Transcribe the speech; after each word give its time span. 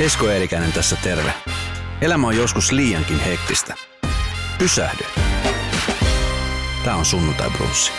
Esko 0.00 0.28
Eerikäinen 0.28 0.72
tässä 0.72 0.96
terve. 1.02 1.34
Elämä 2.00 2.26
on 2.26 2.36
joskus 2.36 2.72
liiankin 2.72 3.20
hektistä. 3.20 3.74
Pysähdy. 4.58 5.04
Tämä 6.84 6.96
on 6.96 7.04
Sunnuntai 7.04 7.50
Brunssi. 7.50 7.92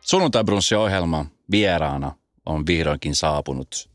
Sunnuntai 0.00 0.44
ohjelma 0.78 1.26
vieraana 1.50 2.12
on 2.46 2.66
vihdoinkin 2.66 3.14
saapunut 3.14 3.90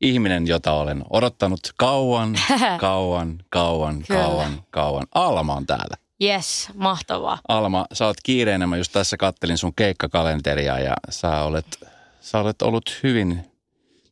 ihminen, 0.00 0.46
jota 0.46 0.72
olen 0.72 1.04
odottanut 1.10 1.60
kauan, 1.76 2.34
kauan, 2.80 3.38
kauan, 3.48 4.02
Kyllä. 4.08 4.20
kauan, 4.20 4.62
kauan. 4.70 5.06
Alma 5.14 5.54
on 5.54 5.66
täällä. 5.66 5.96
Yes, 6.22 6.68
mahtavaa. 6.74 7.38
Alma, 7.48 7.86
sä 7.92 8.06
oot 8.06 8.16
kiireinä. 8.22 8.66
Mä 8.66 8.76
just 8.76 8.92
tässä 8.92 9.16
kattelin 9.16 9.58
sun 9.58 9.74
keikkakalenteria 9.74 10.78
ja 10.78 10.94
sä 11.10 11.42
olet, 11.42 11.66
sä 12.20 12.38
olet 12.38 12.62
ollut 12.62 13.00
hyvin, 13.02 13.49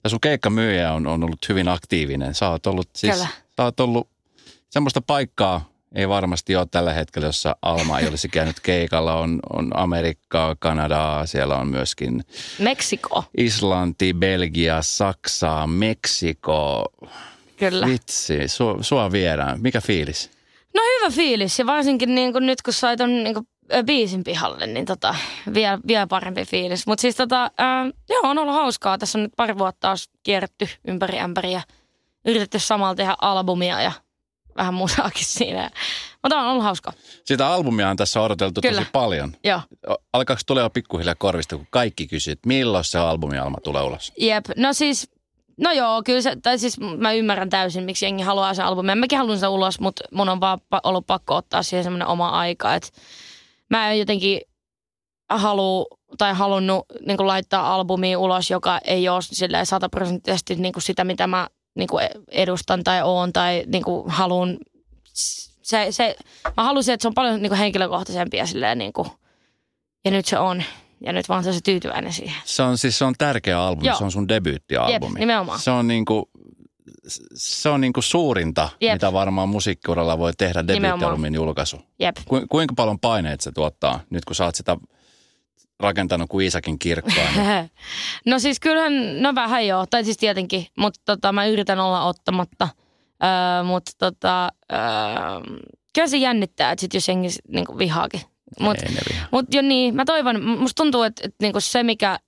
ja 0.05 0.11
sun 0.11 0.21
keikkamyyjä 0.21 0.93
on, 0.93 1.07
on 1.07 1.25
ollut 1.25 1.49
hyvin 1.49 1.69
aktiivinen. 1.69 2.35
Sä 2.35 2.49
oot 2.49 2.67
ollut 2.67 2.89
siis, 2.97 3.13
Kyllä. 3.13 3.27
sä 3.57 3.65
oot 3.65 3.81
ollut 3.81 4.09
semmoista 4.71 5.01
paikkaa, 5.01 5.69
ei 5.95 6.09
varmasti 6.09 6.57
ole 6.57 6.67
tällä 6.71 6.93
hetkellä, 6.93 7.29
jossa 7.29 7.57
Alma 7.63 7.99
ei 7.99 8.09
olisi 8.09 8.29
käynyt 8.29 8.61
keikalla. 8.61 9.15
On, 9.15 9.41
on 9.53 9.71
Amerikkaa, 9.77 10.57
Kanadaa, 10.59 11.27
siellä 11.27 11.57
on 11.57 11.69
myöskin 11.69 12.25
Meksiko, 12.59 13.25
Islanti, 13.37 14.15
Belgia, 14.15 14.83
Saksaa, 14.83 15.67
Meksiko. 15.67 16.85
kyllä. 17.57 17.87
Vitsi, 17.87 18.49
sua, 18.49 18.79
sua 18.81 19.13
viedään. 19.13 19.61
Mikä 19.61 19.81
fiilis? 19.81 20.31
No 20.75 20.83
hyvä 20.83 21.11
fiilis 21.11 21.59
ja 21.59 21.67
varsinkin 21.67 22.15
niin 22.15 22.33
kuin 22.33 22.47
nyt 22.47 22.63
kun 22.63 22.73
sai 22.75 22.97
ton 22.97 23.25
niin 23.25 23.35
kuin, 23.35 23.49
biisin 23.87 24.25
pihalle, 24.25 24.67
niin 24.67 24.87
tota, 24.87 25.15
vielä, 25.55 25.79
vielä 25.87 26.07
parempi 26.07 26.45
fiilis. 26.45 26.87
Mutta 26.87 27.03
siis 27.03 27.17
tota, 27.17 27.51
ää, 27.59 27.85
joo, 28.09 28.21
on 28.23 28.39
ollut 28.39 28.55
hauskaa. 28.55 28.99
Tässä 28.99 29.19
on 29.19 29.23
nyt 29.23 29.33
pari 29.37 29.59
vuotta 29.59 29.81
taas 29.81 30.11
kierretty 30.23 30.69
ympäri 30.89 31.19
ämpäriä. 31.19 31.63
Yritetty 32.25 32.59
samalla 32.59 32.95
tehdä 32.95 33.17
albumia 33.21 33.83
ja 33.83 33.93
vähän 34.57 34.75
musaakin 34.75 35.25
siinä. 35.39 35.71
Mutta 36.23 36.39
on 36.39 36.47
ollut 36.47 36.65
hauskaa. 36.65 36.93
Sitä 37.25 37.49
albumia 37.49 37.91
on 37.91 37.97
tässä 37.97 38.21
odoteltu 38.21 38.61
Kyllä. 38.61 38.81
tosi 38.81 38.91
paljon. 38.93 39.33
Joo. 39.45 39.61
Alkaako 40.13 40.43
tulee 40.47 40.63
jo 40.63 40.71
pikkuhiljaa 40.71 41.15
korvista, 41.15 41.57
kun 41.57 41.67
kaikki 41.71 42.07
kysyy, 42.07 42.33
että 42.33 42.49
milloin 42.49 42.85
se 42.85 42.99
albumi 42.99 43.39
Alma 43.39 43.59
tulee 43.65 43.83
ulos? 43.83 44.13
Jep, 44.19 44.45
no 44.57 44.73
siis, 44.73 45.11
no 45.57 45.73
joo, 45.73 46.03
kyllä 46.05 46.21
se, 46.21 46.37
tai 46.43 46.59
siis 46.59 46.81
mä 46.81 47.13
ymmärrän 47.13 47.51
täysin, 47.51 47.85
miksi 47.85 48.05
jengi 48.05 48.23
haluaa 48.23 48.55
sen 48.55 48.65
albumin. 48.65 48.99
Mäkin 48.99 49.19
haluan 49.19 49.39
sen 49.39 49.49
ulos, 49.49 49.81
mutta 49.81 50.05
mun 50.13 50.29
on 50.29 50.41
vaan 50.41 50.59
ollut 50.83 51.07
pakko 51.07 51.37
ottaa 51.37 51.63
siihen 51.63 51.85
semmoinen 51.85 52.09
oma 52.09 52.29
aika, 52.31 52.75
että 52.75 52.89
mä 53.71 53.91
en 53.91 53.99
jotenkin 53.99 54.41
halua 55.31 55.87
tai 56.19 56.35
halunnut 56.35 56.87
niin 57.07 57.27
laittaa 57.27 57.75
albumia 57.75 58.19
ulos, 58.19 58.51
joka 58.51 58.79
ei 58.85 59.09
ole 59.09 59.23
silleen 59.23 59.67
sataprosenttisesti 59.67 60.55
niin 60.55 60.75
sitä, 60.79 61.05
mitä 61.05 61.27
mä 61.27 61.49
niin 61.75 61.89
edustan 62.31 62.85
tai 62.85 63.03
oon 63.03 63.33
tai 63.33 63.65
niin 63.67 63.85
haluan. 64.07 64.59
Se, 65.63 65.87
se, 65.91 66.17
mä 66.57 66.63
halusin, 66.63 66.95
että 66.95 67.03
se 67.03 67.09
on 67.09 67.15
paljon 67.15 67.43
niin 67.43 67.55
henkilökohtaisempi 67.55 68.37
ja 68.37 68.47
silleen 68.47 68.79
niin 68.79 68.93
kuin, 68.93 69.09
ja 70.05 70.11
nyt 70.11 70.27
se 70.27 70.39
on. 70.39 70.63
Ja 71.01 71.13
nyt 71.13 71.29
vaan 71.29 71.45
se 71.45 71.61
tyytyväinen 71.65 72.13
siihen. 72.13 72.37
Se 72.45 72.63
on 72.63 72.79
siis 72.79 72.99
se 72.99 73.05
on 73.05 73.15
tärkeä 73.19 73.63
albumi, 73.63 73.87
Joo. 73.87 73.99
se 73.99 74.05
on 74.05 74.13
sun 74.13 74.29
debyyttialbumi. 74.29 75.13
Jep, 75.13 75.19
nimenomaan. 75.19 75.59
Se 75.59 75.71
on 75.71 75.89
niinku, 75.89 76.28
se 77.35 77.69
on 77.69 77.81
niinku 77.81 78.03
suurinta, 78.03 78.69
Jep. 78.81 78.93
mitä 78.93 79.13
varmaan 79.13 79.49
musiikkiuralla 79.49 80.19
voi 80.19 80.33
tehdä 80.39 80.67
debyyttialbumin 80.67 81.35
julkaisu. 81.35 81.81
Jep. 81.99 82.17
Ku, 82.29 82.41
kuinka 82.51 82.75
paljon 82.75 82.99
paineet 82.99 83.41
se 83.41 83.53
tuottaa, 83.53 84.01
nyt 84.11 84.25
kun 84.25 84.37
sä 84.37 84.45
oot 84.45 84.55
sitä 84.55 84.77
rakentanut 85.81 86.29
kuin 86.29 86.45
Iisakin 86.45 86.79
kirkkoa? 86.79 87.25
Niin 87.37 87.71
No 88.27 88.39
siis 88.39 88.61
kyllähän, 88.61 89.23
no 89.23 89.35
vähän 89.35 89.67
joo, 89.67 89.87
tai 89.87 90.05
siis 90.05 90.17
tietenkin, 90.17 90.67
mutta 90.79 91.01
tota, 91.05 91.33
mä 91.33 91.47
yritän 91.47 91.81
olla 91.81 92.05
ottamatta. 92.05 92.69
Öö, 93.25 93.63
mutta 93.63 93.93
tota, 93.99 94.49
öö, 94.73 94.79
kyllä 95.95 96.09
se 96.09 96.17
jännittää, 96.17 96.73
että 96.73 96.81
sit 96.81 96.95
jos 96.95 97.09
jengi 97.09 97.29
niin 97.49 97.79
vihaakin. 97.79 98.21
Mutta 98.61 98.87
mut 99.31 99.55
jo 99.55 99.63
niin, 99.63 99.95
mä 99.95 100.05
toivon, 100.05 100.43
musta 100.45 100.83
tuntuu, 100.83 101.03
että, 101.03 101.23
että 101.25 101.37
niinku 101.41 101.61
se 101.61 101.83
mikä 101.83 102.19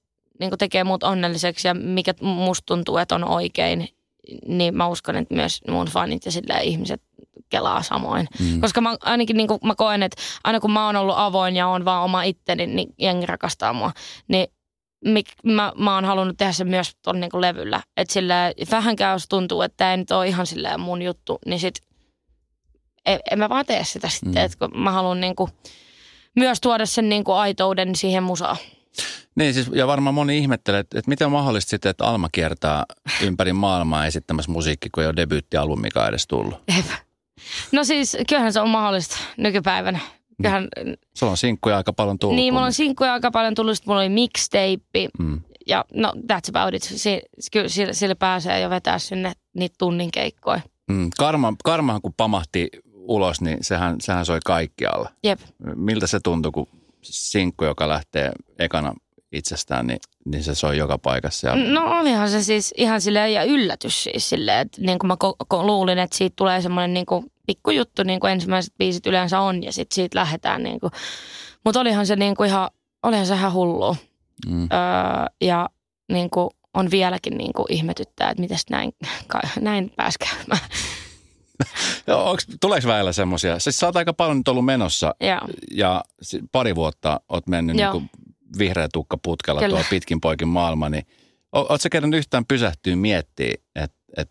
niinku 0.40 0.56
tekee 0.56 0.84
mut 0.84 1.02
onnelliseksi 1.02 1.68
ja 1.68 1.74
mikä 1.74 2.14
musta 2.20 2.66
tuntuu, 2.66 2.96
että 2.96 3.14
on 3.14 3.24
oikein, 3.24 3.88
niin 4.46 4.76
mä 4.76 4.88
uskon, 4.88 5.16
että 5.16 5.34
myös 5.34 5.60
mun 5.68 5.86
fanit 5.86 6.24
ja 6.24 6.32
silleen 6.32 6.62
ihmiset 6.62 7.02
kelaa 7.48 7.82
samoin. 7.82 8.26
Mm. 8.40 8.60
Koska 8.60 8.80
mä 8.80 8.96
ainakin 9.00 9.36
niin 9.36 9.48
mä 9.64 9.74
koen, 9.74 10.02
että 10.02 10.22
aina 10.44 10.60
kun 10.60 10.72
mä 10.72 10.86
oon 10.86 10.96
ollut 10.96 11.14
avoin 11.18 11.56
ja 11.56 11.68
on 11.68 11.84
vaan 11.84 12.04
oma 12.04 12.22
itteni, 12.22 12.66
niin 12.66 12.94
jengi 12.98 13.26
rakastaa 13.26 13.72
mua. 13.72 13.92
Niin 14.28 14.46
mik, 15.04 15.26
mä, 15.44 15.72
mä 15.76 15.94
oon 15.94 16.04
halunnut 16.04 16.36
tehdä 16.36 16.52
sen 16.52 16.68
myös 16.68 16.96
tuon 17.04 17.20
niin 17.20 17.30
levyllä. 17.34 17.82
Että 17.96 18.12
silleen, 18.12 18.54
vähänkään 18.70 19.12
jos 19.12 19.28
tuntuu, 19.28 19.62
että 19.62 19.76
tämä 19.76 19.90
ei 19.90 19.96
nyt 19.96 20.10
ole 20.10 20.28
ihan 20.28 20.46
silleen 20.46 20.80
mun 20.80 21.02
juttu, 21.02 21.38
niin 21.46 21.60
sit 21.60 21.74
en, 23.06 23.20
en 23.30 23.38
mä 23.38 23.48
vaan 23.48 23.66
tee 23.66 23.84
sitä 23.84 24.08
sitten. 24.08 24.32
Mm. 24.32 24.44
Että 24.44 24.58
kun 24.58 24.80
mä 24.82 24.90
haluan 24.90 25.20
niin 25.20 25.36
kuin, 25.36 25.50
myös 26.36 26.60
tuoda 26.60 26.86
sen 26.86 27.08
niin 27.08 27.24
kuin 27.24 27.36
aitouden 27.36 27.96
siihen 27.96 28.22
musaan. 28.22 28.56
Niin 29.34 29.54
siis, 29.54 29.70
ja 29.74 29.86
varmaan 29.86 30.14
moni 30.14 30.38
ihmettelee, 30.38 30.80
että, 30.80 30.98
että 30.98 31.08
miten 31.08 31.26
on 31.26 31.32
mahdollista 31.32 31.70
sitten, 31.70 31.90
että 31.90 32.04
Alma 32.04 32.28
kiertää 32.32 32.84
ympäri 33.22 33.52
maailmaa 33.52 34.06
esittämässä 34.06 34.52
musiikki, 34.52 34.88
kun 34.90 35.02
ei 35.02 35.06
ole 35.06 35.16
debyyttialbumikaan 35.16 36.08
edes 36.08 36.26
tullut. 36.26 36.54
Jep. 36.76 36.86
No 37.72 37.84
siis, 37.84 38.16
kyllähän 38.28 38.52
se 38.52 38.60
on 38.60 38.68
mahdollista 38.68 39.16
nykypäivänä. 39.36 39.98
Kyllähän, 40.36 40.68
Sulla 41.16 41.30
on 41.30 41.36
sinkkuja 41.36 41.76
aika 41.76 41.92
paljon 41.92 42.18
tullut. 42.18 42.36
niin, 42.36 42.54
mulla 42.54 42.66
on 42.66 42.72
sinkkuja 42.72 43.12
aika 43.12 43.30
paljon 43.30 43.54
tullut, 43.54 43.76
sit 43.76 43.86
mulla 43.86 44.00
oli 44.00 44.08
mixtape. 44.08 45.08
Mm. 45.18 45.40
Ja 45.66 45.84
no, 45.94 46.12
that's 46.32 46.48
about 46.48 46.74
it. 46.74 46.82
Si, 46.82 47.22
kyllä 47.52 47.68
sillä, 47.68 47.92
sillä 47.92 48.14
pääsee 48.14 48.60
jo 48.60 48.70
vetää 48.70 48.98
sinne 48.98 49.32
niitä 49.56 49.74
tunnin 49.78 50.10
keikkoja. 50.10 50.60
Mm. 50.88 51.10
Karma, 51.18 51.54
karmahan 51.64 52.02
kun 52.02 52.14
pamahti 52.16 52.68
ulos, 52.94 53.40
niin 53.40 53.58
sehän, 53.60 53.96
sehän 54.00 54.26
soi 54.26 54.38
kaikkialla. 54.44 55.10
Jep. 55.24 55.40
Miltä 55.74 56.06
se 56.06 56.20
tuntui, 56.24 56.52
kun 56.52 56.66
sinkku, 57.02 57.64
joka 57.64 57.88
lähtee 57.88 58.32
ekana 58.58 58.94
itsestään, 59.32 59.86
niin, 59.86 59.98
niin 60.24 60.44
se 60.44 60.54
soi 60.54 60.78
joka 60.78 60.98
paikassa. 60.98 61.48
Ja, 61.48 61.56
No 61.56 62.00
olihan 62.00 62.30
se 62.30 62.42
siis 62.42 62.74
ihan 62.76 63.00
silleen 63.00 63.32
ja 63.32 63.44
yllätys 63.44 64.04
siis 64.04 64.28
silleen, 64.28 64.58
että 64.58 64.80
niin 64.82 64.98
kuin 64.98 65.08
mä 65.08 65.16
ko- 65.24 65.54
ko- 65.54 65.66
luulin, 65.66 65.98
että 65.98 66.16
siitä 66.16 66.34
tulee 66.36 66.60
semmoinen 66.60 66.94
niin 66.94 67.06
kuin 67.06 67.24
pikkujuttu, 67.46 68.02
niin 68.02 68.20
kuin 68.20 68.32
ensimmäiset 68.32 68.74
biisit 68.78 69.06
yleensä 69.06 69.40
on 69.40 69.62
ja 69.62 69.72
sitten 69.72 69.94
siitä 69.94 70.18
lähdetään 70.18 70.62
niin 70.62 70.80
kuin. 70.80 70.90
Mutta 71.64 71.80
olihan 71.80 72.06
se 72.06 72.16
niin 72.16 72.34
kuin 72.34 72.48
ihan, 72.48 72.70
olihan 73.02 73.26
se 73.26 73.34
ihan 73.34 73.52
hullua. 73.52 73.96
mm. 74.48 74.62
Öö, 74.62 74.68
ja 75.40 75.68
niin 76.12 76.30
kuin 76.30 76.50
on 76.74 76.90
vieläkin 76.90 77.38
niin 77.38 77.52
kuin 77.52 77.66
ihmetyttää, 77.72 78.30
että 78.30 78.40
miten 78.40 78.58
näin, 78.70 78.92
näin 79.60 79.92
pääsi 79.96 80.18
käymään. 80.18 80.68
Ja 82.06 82.16
onks, 82.16 82.46
tuleeko 82.60 82.88
välillä 82.88 83.12
semmoisia? 83.12 83.58
Siis 83.58 83.78
sä 83.78 83.86
oot 83.86 83.96
aika 83.96 84.12
paljon 84.12 84.36
nyt 84.36 84.48
ollut 84.48 84.64
menossa 84.64 85.14
ja, 85.20 85.42
ja 85.70 86.04
pari 86.52 86.74
vuotta 86.74 87.20
oot 87.28 87.46
mennyt 87.46 87.76
niin 87.76 87.84
Joo. 87.84 87.92
kuin 87.92 88.10
vihreä 88.58 88.88
tukka 88.92 89.16
putkella 89.22 89.60
Kyllä. 89.60 89.76
tuo 89.76 89.84
pitkin 89.90 90.20
poikin 90.20 90.48
maailma, 90.48 90.88
niin 90.88 91.06
oot 91.52 91.80
sä 91.80 91.88
kerran 91.88 92.14
yhtään 92.14 92.46
pysähtyä 92.46 92.96
miettiä, 92.96 93.54
että 93.74 93.98
et 94.16 94.30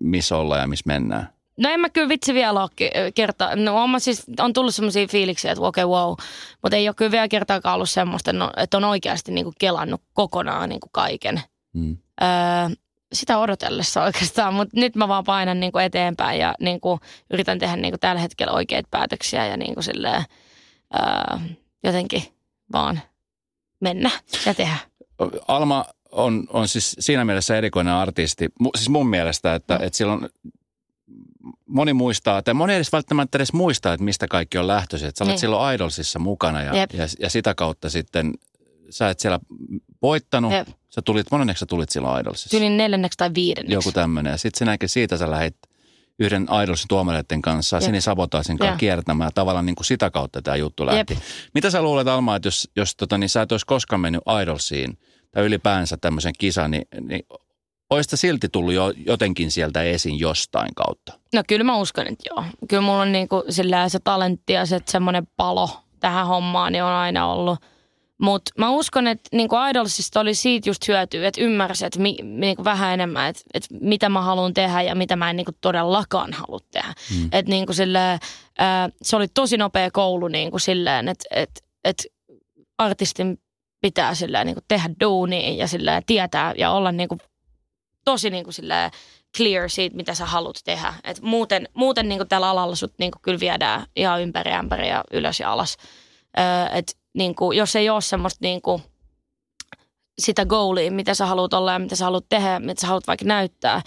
missä 0.00 0.36
ollaan 0.36 0.60
ja 0.60 0.66
missä 0.66 0.84
mennään? 0.86 1.28
No 1.58 1.70
en 1.70 1.80
mä 1.80 1.90
kyllä 1.90 2.08
vitsi 2.08 2.34
vielä 2.34 2.62
ole 2.62 2.70
ke- 2.80 3.12
kertaa. 3.14 3.56
No 3.56 3.82
on, 3.82 3.90
mä 3.90 3.98
siis, 3.98 4.24
on 4.40 4.52
tullut 4.52 4.74
semmoisia 4.74 5.06
fiiliksiä, 5.06 5.52
että 5.52 5.64
okei, 5.64 5.84
okay, 5.84 6.00
wow. 6.00 6.14
Mutta 6.62 6.76
ei 6.76 6.88
ole 6.88 6.94
kyllä 6.94 7.10
vielä 7.10 7.28
kertaakaan 7.28 7.74
ollut 7.74 7.90
semmoista, 7.90 8.32
no, 8.32 8.50
että 8.56 8.76
on 8.76 8.84
oikeasti 8.84 9.32
niinku 9.32 9.52
kelannut 9.58 10.02
kokonaan 10.12 10.68
niinku 10.68 10.88
kaiken. 10.92 11.40
Mm. 11.74 11.96
Öö, 12.22 12.28
sitä 13.12 13.38
odotellessa 13.38 14.02
oikeastaan, 14.02 14.54
mutta 14.54 14.80
nyt 14.80 14.96
mä 14.96 15.08
vaan 15.08 15.24
painan 15.24 15.60
niinku 15.60 15.78
eteenpäin 15.78 16.40
ja 16.40 16.54
niinku 16.60 17.00
yritän 17.30 17.58
tehdä 17.58 17.76
niinku 17.76 17.98
tällä 17.98 18.20
hetkellä 18.20 18.52
oikeita 18.52 18.88
päätöksiä 18.90 19.46
ja 19.46 19.56
niinku 19.56 19.82
silleen, 19.82 20.24
öö, 20.98 21.38
jotenkin 21.84 22.22
vaan 22.72 23.00
mennä 23.80 24.10
ja 24.46 24.54
tehdä. 24.54 24.76
Alma 25.48 25.84
on, 26.12 26.46
on 26.50 26.68
siis 26.68 26.96
siinä 26.98 27.24
mielessä 27.24 27.56
erikoinen 27.56 27.94
artisti, 27.94 28.48
siis 28.76 28.88
mun 28.88 29.06
mielestä, 29.08 29.54
että, 29.54 29.78
Mm. 29.78 29.84
että 29.84 29.96
silloin 29.96 30.28
moni 31.66 31.92
muistaa, 31.92 32.42
tai 32.42 32.54
moni 32.54 32.74
edes 32.74 32.92
välttämättä 32.92 33.38
edes 33.38 33.52
muistaa, 33.52 33.92
että 33.92 34.04
mistä 34.04 34.26
kaikki 34.28 34.58
on 34.58 34.66
lähtöisin. 34.66 35.08
Että 35.08 35.18
sä 35.18 35.24
olet 35.24 35.32
Niin. 35.32 35.38
silloin 35.40 35.74
Idolsissa 35.74 36.18
mukana 36.18 36.62
ja, 36.62 36.76
Jep. 36.76 36.90
ja, 36.92 37.04
ja 37.18 37.30
sitä 37.30 37.54
kautta 37.54 37.90
sitten 37.90 38.34
sä 38.90 39.10
et 39.10 39.20
siellä 39.20 39.38
voittanut. 40.02 40.52
Jep. 40.52 40.68
Sä 40.88 41.02
tulit, 41.02 41.26
monenneksi 41.30 41.60
sä 41.60 41.66
tulit 41.66 41.90
silloin 41.90 42.20
Idolsissa? 42.20 42.50
Tyylin 42.50 42.76
neljänneksi 42.76 43.16
tai 43.16 43.30
viidenneksi. 43.34 43.74
Joku 43.74 43.92
tämmöinen. 43.92 44.30
Ja 44.30 44.36
sitten 44.36 44.58
sen 44.58 44.68
jälkeen 44.68 44.88
siitä 44.88 45.16
sä 45.16 45.30
lähdit 45.30 45.56
yhden 46.18 46.46
Idolsin 46.64 46.88
tuomareiden 46.88 47.42
kanssa, 47.42 47.76
Jep. 47.76 47.84
Sini 47.84 48.00
Sabotaasin 48.00 48.58
kanssa 48.58 48.76
kiertämään. 48.76 49.30
Tavallaan 49.34 49.66
niin 49.66 49.76
kuin 49.76 49.86
sitä 49.86 50.10
kautta 50.10 50.42
tämä 50.42 50.56
juttu 50.56 50.86
lähti. 50.86 51.14
Jep. 51.14 51.22
Mitä 51.54 51.70
sä 51.70 51.82
luulet 51.82 52.08
Alma, 52.08 52.36
että 52.36 52.46
jos, 52.46 52.70
jos 52.76 52.96
tota, 52.96 53.18
niin 53.18 53.28
sä 53.30 53.42
et 53.42 53.52
olisi 53.52 53.66
koskaan 53.66 54.00
mennyt 54.00 54.22
Idolsiin 54.42 54.98
tai 55.30 55.44
ylipäänsä 55.44 55.96
tämmöisen 55.96 56.32
kisan, 56.38 56.70
niin, 56.70 56.84
niin 57.00 57.22
olisit 57.90 58.10
sä 58.10 58.16
silti 58.16 58.48
tullut 58.48 58.74
jo, 58.74 58.92
jotenkin 59.06 59.50
sieltä 59.50 59.82
esiin 59.82 60.18
jostain 60.18 60.74
kautta? 60.74 61.12
No 61.34 61.42
kyllä 61.48 61.64
mä 61.64 61.76
uskon, 61.76 62.06
että 62.06 62.30
joo. 62.30 62.44
Kyllä 62.68 62.82
mulla 62.82 63.02
on 63.02 63.12
niinku 63.12 63.44
sillä 63.48 63.88
se 63.88 63.98
talentti 64.04 64.52
ja 64.52 64.66
se 64.66 64.80
semmoinen 64.86 65.28
palo 65.36 65.70
tähän 66.00 66.26
hommaan 66.26 66.72
niin 66.72 66.82
on 66.82 66.92
aina 66.92 67.32
ollut. 67.32 67.58
Mutta 68.18 68.50
mä 68.58 68.70
uskon, 68.70 69.06
että 69.06 69.28
niinku 69.32 69.56
Idolsista 69.70 70.20
oli 70.20 70.34
siitä 70.34 70.68
just 70.68 70.88
hyötyä, 70.88 71.28
että 71.28 71.40
ymmärsi, 71.40 71.86
että 71.86 72.00
mi, 72.00 72.16
niinku 72.22 72.64
vähän 72.64 72.94
enemmän, 72.94 73.28
että, 73.28 73.42
että 73.54 73.68
mitä 73.80 74.08
mä 74.08 74.22
haluan 74.22 74.54
tehdä 74.54 74.82
ja 74.82 74.94
mitä 74.94 75.16
mä 75.16 75.30
en 75.30 75.36
niinku 75.36 75.52
todellakaan 75.60 76.32
halua 76.32 76.60
tehdä. 76.70 76.94
Mm. 77.16 77.28
Et 77.32 77.46
niinku 77.46 77.72
sille, 77.72 78.18
ää, 78.58 78.88
se 79.02 79.16
oli 79.16 79.28
tosi 79.28 79.56
nopea 79.56 79.90
koulu 79.90 80.28
niinku 80.28 80.58
silleen, 80.58 81.08
että 81.08 81.24
et, 81.30 81.50
et 81.84 82.06
artistin 82.78 83.38
pitää 83.80 84.14
silleen 84.14 84.46
niinku 84.46 84.60
tehdä 84.68 84.90
duunia 85.00 85.50
ja 85.50 85.68
silleen 85.68 86.02
tietää 86.06 86.54
ja 86.56 86.70
olla 86.70 86.92
niinku 86.92 87.18
tosi 88.04 88.30
niinku 88.30 88.52
silleen 88.52 88.90
clear 89.36 89.68
siitä, 89.68 89.96
mitä 89.96 90.14
sä 90.14 90.26
haluat 90.26 90.56
tehdä. 90.64 90.94
Et 91.04 91.20
muuten 91.22 91.68
muuten 91.74 92.08
niinku 92.08 92.24
tällä 92.24 92.50
alalla 92.50 92.74
sut 92.74 92.92
niinku 92.98 93.18
kyllä 93.22 93.40
viedään 93.40 93.86
ihan 93.96 94.22
ympäri 94.22 94.52
ämpäri 94.52 94.88
ja 94.88 95.04
ylös 95.12 95.40
ja 95.40 95.52
alas. 95.52 95.76
Öö, 96.38 96.44
et 96.78 96.97
niinku, 97.14 97.52
jos 97.52 97.76
ei 97.76 97.90
ole 97.90 98.00
semmoista 98.00 98.38
niinku, 98.42 98.82
sitä 100.18 100.46
goalia, 100.46 100.92
mitä 100.92 101.14
sä 101.14 101.26
haluat 101.26 101.54
olla 101.54 101.72
ja 101.72 101.78
mitä 101.78 101.96
sä 101.96 102.04
haluat 102.04 102.28
tehdä, 102.28 102.60
mitä 102.60 102.80
sä 102.80 102.86
haluat 102.86 103.06
vaikka 103.06 103.24
näyttää, 103.24 103.82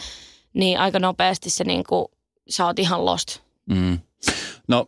niin 0.54 0.80
aika 0.80 1.00
nopeasti 1.00 1.50
se 1.50 1.64
niinku, 1.64 2.12
sä 2.50 2.66
oot 2.66 2.80
ihan 2.80 3.06
lost. 3.06 3.40
Mm. 3.70 4.00
No 4.68 4.86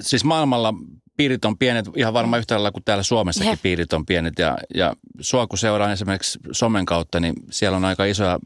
siis 0.00 0.24
maailmalla 0.24 0.74
piirit 1.16 1.44
on 1.44 1.58
pienet, 1.58 1.86
ihan 1.96 2.14
varmaan 2.14 2.38
yhtä 2.38 2.54
lailla 2.54 2.72
kuin 2.72 2.84
täällä 2.84 3.02
Suomessakin 3.02 3.50
Jep. 3.50 3.62
piirit 3.62 3.92
on 3.92 4.06
pienet. 4.06 4.38
Ja, 4.38 4.58
ja 4.74 4.94
sua 5.20 5.46
kun 5.46 5.58
seuraan 5.58 5.92
esimerkiksi 5.92 6.38
somen 6.52 6.86
kautta, 6.86 7.20
niin 7.20 7.34
siellä 7.50 7.76
on 7.76 7.84
aika 7.84 8.04
isoja 8.04 8.38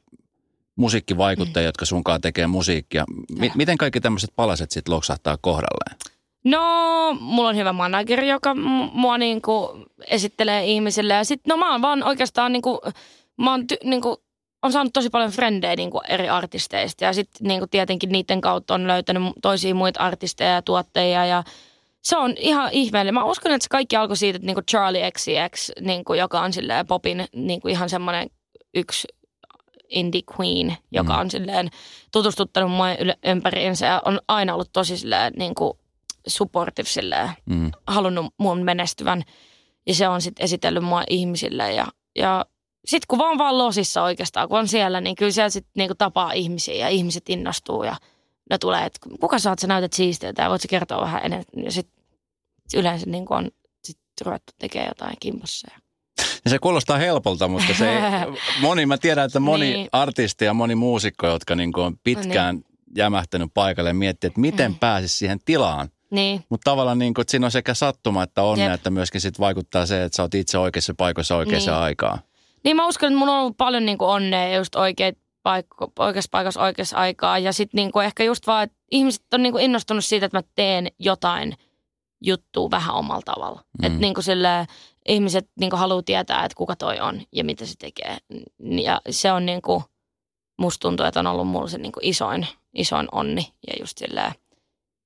musiikkivaikuttajia, 0.76 1.64
mm. 1.64 1.68
jotka 1.68 1.84
sunkaan 1.84 2.20
tekee 2.20 2.46
musiikkia. 2.46 3.04
M- 3.38 3.56
miten 3.56 3.78
kaikki 3.78 4.00
tämmöiset 4.00 4.30
palaset 4.36 4.70
sitten 4.70 4.94
loksahtaa 4.94 5.38
kohdalleen? 5.40 5.96
No, 6.44 7.16
mulla 7.20 7.48
on 7.48 7.56
hyvä 7.56 7.72
manageri, 7.72 8.28
joka 8.28 8.54
mua 8.92 9.18
niinku 9.18 9.86
esittelee 10.06 10.64
ihmisille. 10.64 11.14
Ja 11.14 11.24
sit, 11.24 11.40
no 11.46 11.56
mä 11.56 11.72
oon 11.72 11.82
vaan 11.82 12.02
oikeastaan 12.02 12.52
niinku, 12.52 12.80
mä 13.36 13.50
oon 13.50 13.66
ty, 13.66 13.76
niinku, 13.84 14.22
on 14.62 14.72
saanut 14.72 14.92
tosi 14.92 15.10
paljon 15.10 15.30
frendejä 15.30 15.76
niinku 15.76 16.00
eri 16.08 16.28
artisteista. 16.28 17.04
Ja 17.04 17.12
sitten 17.12 17.48
niinku 17.48 17.66
tietenkin 17.66 18.12
niiden 18.12 18.40
kautta 18.40 18.74
on 18.74 18.86
löytänyt 18.86 19.22
toisia 19.42 19.74
muita 19.74 20.00
artisteja 20.00 20.50
ja 20.50 20.62
tuottajia 20.62 21.26
ja 21.26 21.44
se 22.02 22.16
on 22.16 22.34
ihan 22.36 22.68
ihmeellinen. 22.72 23.14
Mä 23.14 23.24
uskon, 23.24 23.52
että 23.52 23.64
se 23.64 23.68
kaikki 23.70 23.96
alkoi 23.96 24.16
siitä, 24.16 24.36
että 24.36 24.46
niinku 24.46 24.62
Charlie 24.62 25.10
XCX, 25.10 25.70
niinku, 25.80 26.14
joka 26.14 26.40
on 26.40 26.52
silleen 26.52 26.86
popin 26.86 27.24
niinku 27.32 27.68
ihan 27.68 27.88
semmoinen 27.88 28.30
yksi 28.74 29.08
indie 29.88 30.22
queen, 30.38 30.76
joka 30.92 31.12
mm. 31.12 31.20
on 31.20 31.30
silleen 31.30 31.70
tutustuttanut 32.12 32.70
mua 32.70 32.86
ympäriinsä 33.24 33.86
ja 33.86 34.02
on 34.04 34.20
aina 34.28 34.54
ollut 34.54 34.72
tosi 34.72 34.96
silleen 34.96 35.32
niinku 35.36 35.78
supportive 36.26 36.88
silleen, 36.88 37.30
mm. 37.46 37.70
halunnut 37.86 38.34
mun 38.38 38.62
menestyvän. 38.62 39.22
Ja 39.86 39.94
se 39.94 40.08
on 40.08 40.22
sitten 40.22 40.44
esitellyt 40.44 40.84
mua 40.84 41.02
ihmisille 41.10 41.72
ja, 41.72 41.86
ja 42.16 42.44
sitten 42.84 43.06
kun 43.08 43.18
vaan 43.18 43.38
vaan 43.38 43.58
losissa 43.58 44.02
oikeastaan, 44.02 44.48
kun 44.48 44.58
on 44.58 44.68
siellä, 44.68 45.00
niin 45.00 45.16
kyllä 45.16 45.32
siellä 45.32 45.50
sitten 45.50 45.72
niinku 45.76 45.94
tapaa 45.94 46.32
ihmisiä 46.32 46.74
ja 46.74 46.88
ihmiset 46.88 47.28
innostuu 47.28 47.84
ja 47.84 47.96
ne 48.50 48.58
tulee, 48.58 48.84
että 48.84 48.98
kuka 49.20 49.38
sä 49.38 49.50
oot, 49.50 49.58
sä 49.58 49.66
näytät 49.66 49.92
siistiltä 49.92 50.42
ja 50.42 50.50
voit 50.50 50.62
sä 50.62 50.68
kertoa 50.68 51.00
vähän 51.00 51.24
enemmän. 51.24 51.64
Ja 51.64 51.72
sitten 51.72 52.04
yleensä 52.74 53.06
niin 53.06 53.26
on 53.30 53.50
sit 53.84 53.98
ruvettu 54.24 54.52
tekemään 54.58 54.88
jotain 54.88 55.16
kimpossa. 55.20 55.68
Ja 56.44 56.50
se 56.50 56.58
kuulostaa 56.58 56.98
helpolta, 56.98 57.48
mutta 57.48 57.74
se 57.74 58.00
moni, 58.60 58.86
mä 58.86 58.98
tiedän, 58.98 59.26
että 59.26 59.40
moni 59.40 59.72
niin. 59.72 59.88
artisti 59.92 60.44
ja 60.44 60.54
moni 60.54 60.74
muusikko, 60.74 61.26
jotka 61.26 61.54
niin 61.54 61.78
on 61.78 61.98
pitkään 62.04 62.54
niin. 62.54 62.64
jämähtänyt 62.96 63.50
paikalle 63.54 63.90
ja 63.90 63.94
miettii, 63.94 64.28
että 64.28 64.40
miten 64.40 64.70
mm. 64.70 64.78
pääsisi 64.78 65.16
siihen 65.16 65.38
tilaan. 65.44 65.88
Niin. 66.10 66.44
Mutta 66.48 66.70
tavallaan 66.70 66.98
niin 66.98 67.14
kuin, 67.14 67.22
että 67.22 67.30
siinä 67.30 67.46
on 67.46 67.50
sekä 67.50 67.74
sattuma 67.74 68.22
että 68.22 68.42
onnea, 68.42 68.66
Jep. 68.66 68.74
että 68.74 68.90
myöskin 68.90 69.20
sit 69.20 69.40
vaikuttaa 69.40 69.86
se, 69.86 70.04
että 70.04 70.16
sä 70.16 70.22
oot 70.22 70.34
itse 70.34 70.58
oikeassa 70.58 70.94
paikassa 70.94 71.36
oikeaan 71.36 71.62
niin. 71.66 71.74
aikaan. 71.74 72.18
Niin 72.64 72.76
mä 72.76 72.86
uskon, 72.86 73.06
että 73.06 73.18
mun 73.18 73.28
on 73.28 73.40
ollut 73.40 73.56
paljon 73.56 73.86
niin 73.86 73.98
kuin 73.98 74.08
onnea 74.08 74.56
just 74.56 74.74
oikeat 74.74 75.14
paikko, 75.42 75.92
oikeassa 75.98 76.28
paikassa 76.30 76.62
oikeassa 76.62 76.96
aikaa. 76.96 77.38
Ja 77.38 77.52
sitten 77.52 77.78
niin 77.78 77.92
kuin 77.92 78.06
ehkä 78.06 78.24
just 78.24 78.46
vaan, 78.46 78.64
että 78.64 78.76
ihmiset 78.90 79.34
on 79.34 79.42
niin 79.42 79.52
kuin 79.52 79.64
innostunut 79.64 80.04
siitä, 80.04 80.26
että 80.26 80.38
mä 80.38 80.42
teen 80.54 80.86
jotain 80.98 81.54
juttua 82.20 82.70
vähän 82.70 82.94
omalla 82.94 83.22
tavalla. 83.24 83.64
Mm. 83.78 83.86
Että 83.86 83.98
niin 83.98 84.14
kuin 84.14 84.24
sille, 84.24 84.66
ihmiset 85.08 85.48
niin 85.60 85.70
kuin 85.70 85.80
haluaa 85.80 86.02
tietää, 86.02 86.44
että 86.44 86.56
kuka 86.56 86.76
toi 86.76 87.00
on 87.00 87.22
ja 87.32 87.44
mitä 87.44 87.66
se 87.66 87.74
tekee. 87.78 88.16
Ja 88.84 89.00
se 89.10 89.32
on 89.32 89.46
niin 89.46 89.62
kuin, 89.62 89.84
musta 90.58 90.82
tuntuu, 90.82 91.06
että 91.06 91.20
on 91.20 91.26
ollut 91.26 91.48
mulla 91.48 91.68
se 91.68 91.78
niin 91.78 91.92
kuin 91.92 92.04
isoin, 92.04 92.46
isoin 92.74 93.08
onni. 93.12 93.52
Ja 93.66 93.72
just 93.80 93.98
silleen, 93.98 94.32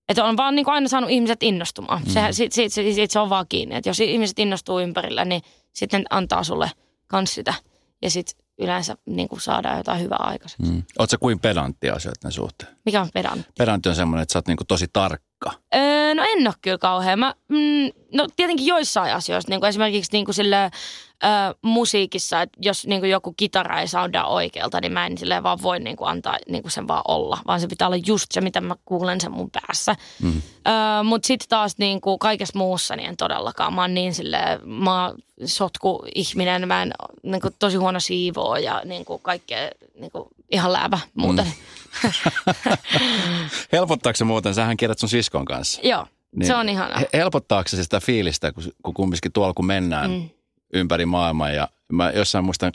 että 0.09 0.25
on 0.25 0.37
vaan 0.37 0.55
niin 0.55 0.65
kuin 0.65 0.75
aina 0.75 0.89
saanut 0.89 1.11
ihmiset 1.11 1.43
innostumaan. 1.43 2.03
Mm. 2.03 2.11
Se, 2.11 2.21
sit, 2.31 2.53
sit, 2.53 2.73
sit, 2.73 2.95
sit, 2.95 3.11
se 3.11 3.19
on 3.19 3.31
vaan 3.31 3.47
kiinni. 3.49 3.75
Että 3.75 3.91
jos 3.91 4.01
ihmiset 4.01 4.39
innostuu 4.39 4.81
ympärillä, 4.81 5.25
niin 5.25 5.43
sitten 5.73 6.05
antaa 6.11 6.45
sulle 6.45 6.71
kans 7.07 7.35
sitä. 7.35 7.55
Ja 8.03 8.11
sitten 8.11 8.45
yleensä 8.59 8.97
niin 9.07 9.29
kuin 9.29 9.41
saadaan 9.41 9.77
jotain 9.77 10.01
hyvää 10.01 10.19
aikaiseksi. 10.21 10.73
Mm. 10.73 10.83
Oletko 10.99 11.17
kuin 11.21 11.39
pedantti 11.39 11.91
asioiden 11.91 12.33
suhteen? 12.33 12.77
Mikä 12.85 13.01
on 13.01 13.09
pedantti? 13.15 13.53
Pedantti 13.59 13.89
on 13.89 13.95
semmoinen, 13.95 14.23
että 14.23 14.33
sä 14.33 14.39
oot 14.39 14.47
niin 14.47 14.57
kuin 14.57 14.67
tosi 14.67 14.87
tarkka. 14.93 15.27
Öö, 15.75 16.15
no 16.15 16.23
en 16.33 16.47
ole 16.47 16.55
kyllä 16.63 16.79
kauhean. 16.79 17.19
Mä, 17.19 17.35
mm, 17.49 17.91
no 18.13 18.27
tietenkin 18.37 18.67
joissain 18.67 19.15
asioissa, 19.15 19.51
niin 19.51 19.61
kuin 19.61 19.69
esimerkiksi 19.69 20.13
niin 20.13 20.25
kuin 20.25 20.35
sille, 20.35 20.71
ö, 21.25 21.29
musiikissa, 21.63 22.43
että 22.43 22.59
jos 22.63 22.87
niin 22.87 23.01
kuin 23.01 23.11
joku 23.11 23.35
kitara 23.37 23.81
ei 23.81 23.89
sounda 23.89 24.25
oikealta, 24.25 24.81
niin 24.81 24.93
mä 24.93 25.07
en 25.07 25.19
silleen 25.19 25.43
vaan 25.43 25.63
voi 25.63 25.81
niin 25.81 25.97
kuin 25.97 26.09
antaa 26.09 26.39
niin 26.49 26.63
kuin 26.63 26.73
sen 26.73 26.89
vaan 26.89 27.03
olla, 27.09 27.39
vaan 27.47 27.61
se 27.61 27.67
pitää 27.67 27.89
olla 27.89 28.03
just 28.07 28.27
se, 28.33 28.41
mitä 28.41 28.61
mä 28.61 28.77
kuulen 28.85 29.21
sen 29.21 29.33
mun 29.33 29.51
päässä. 29.51 29.97
Mm. 30.23 30.43
Mutta 31.05 31.27
sitten 31.27 31.49
taas 31.49 31.79
niin 31.79 32.01
kuin 32.01 32.19
kaikessa 32.19 32.59
muussa 32.59 32.97
niin 32.97 33.09
en 33.09 33.17
todellakaan. 33.17 33.75
Mä 33.75 33.81
oon 33.81 33.95
niin 33.95 34.15
silleen, 34.15 34.69
mä 34.69 35.05
oon 35.05 35.15
sotku 35.45 36.05
ihminen, 36.15 36.69
mä 36.69 36.83
en 36.83 36.93
niin 37.23 37.41
kuin 37.41 37.55
tosi 37.59 37.77
huono 37.77 38.01
siivoo 38.01 38.57
ja 38.57 38.83
niin 38.85 39.05
kuin 39.05 39.23
kaikkea 39.23 39.71
niin 40.01 40.11
kuin 40.11 40.29
ihan 40.51 40.73
läävä 40.73 40.99
muuten. 41.15 41.45
Mm. 41.45 41.53
Helpottaako 43.73 44.17
se 44.17 44.25
muuten? 44.25 44.55
Sähän 44.55 44.77
kierrät 44.77 44.99
sun 44.99 45.09
siskon 45.09 45.45
kanssa. 45.45 45.81
Joo. 45.85 46.07
Niin 46.37 46.47
se 46.47 46.55
on 46.55 46.69
ihana. 46.69 47.01
Helpottaako 47.13 47.69
se 47.69 47.83
sitä 47.83 48.01
fiilistä, 48.01 48.53
kun, 48.53 48.65
kun 48.83 48.95
kumminkin 48.95 49.33
tuolla 49.33 49.55
kun 49.55 49.67
mennään 49.67 50.11
mm. 50.11 50.31
ympäri 50.75 51.07
maailmaa 51.07 51.51
ja 51.51 51.69
mä 51.93 52.11
jossain 52.11 52.45
muistan, 52.45 52.73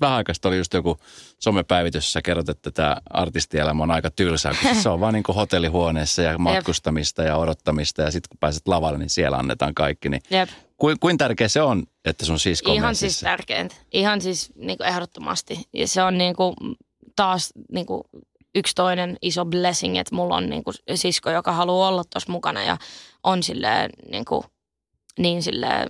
vähän 0.00 0.16
aikaista 0.16 0.48
oli 0.48 0.56
just 0.56 0.74
joku 0.74 0.96
somepäivitys, 1.38 2.04
jossa 2.04 2.22
kerrot, 2.22 2.48
että 2.48 2.70
tämä 2.70 2.96
artistielämä 3.10 3.82
on 3.82 3.90
aika 3.90 4.10
tylsää, 4.10 4.54
kun 4.62 4.74
se 4.82 4.88
on 4.88 5.00
vaan 5.00 5.14
niin 5.14 5.22
kuin 5.22 5.36
hotellihuoneessa 5.36 6.22
ja 6.22 6.38
matkustamista 6.48 7.22
ja 7.22 7.36
odottamista 7.36 8.02
ja 8.02 8.10
sitten 8.10 8.28
kun 8.28 8.38
pääset 8.40 8.68
lavalle, 8.68 8.98
niin 8.98 9.10
siellä 9.10 9.36
annetaan 9.36 9.74
kaikki. 9.74 10.08
Niin 10.08 10.22
Jep. 10.30 10.48
Kuin, 10.76 10.96
kuin 11.00 11.18
tärkeä 11.18 11.48
se 11.48 11.62
on, 11.62 11.82
että 12.04 12.24
sun 12.24 12.38
sisko 12.38 12.72
Ihan 12.72 12.94
siis 12.94 13.20
tärkeintä. 13.20 13.74
Ihan 13.92 14.20
siis 14.20 14.52
niin 14.56 14.78
kuin 14.78 14.88
ehdottomasti. 14.88 15.68
Ja 15.72 15.88
se 15.88 16.02
on 16.02 16.18
niin 16.18 16.36
kuin 16.36 16.54
taas 17.16 17.52
niin 17.72 17.86
kuin 17.86 18.02
yksi 18.58 18.74
toinen 18.74 19.16
iso 19.22 19.44
blessing, 19.44 19.98
että 19.98 20.14
mulla 20.14 20.36
on 20.36 20.50
niin 20.50 20.64
kuin 20.64 20.74
sisko, 20.94 21.30
joka 21.30 21.52
haluaa 21.52 21.88
olla 21.88 22.04
tuossa 22.04 22.32
mukana 22.32 22.62
ja 22.62 22.76
on 23.22 23.42
silleen, 23.42 23.90
niin, 24.10 24.24
kuin, 24.24 24.44
niin 25.18 25.42
silleen 25.42 25.88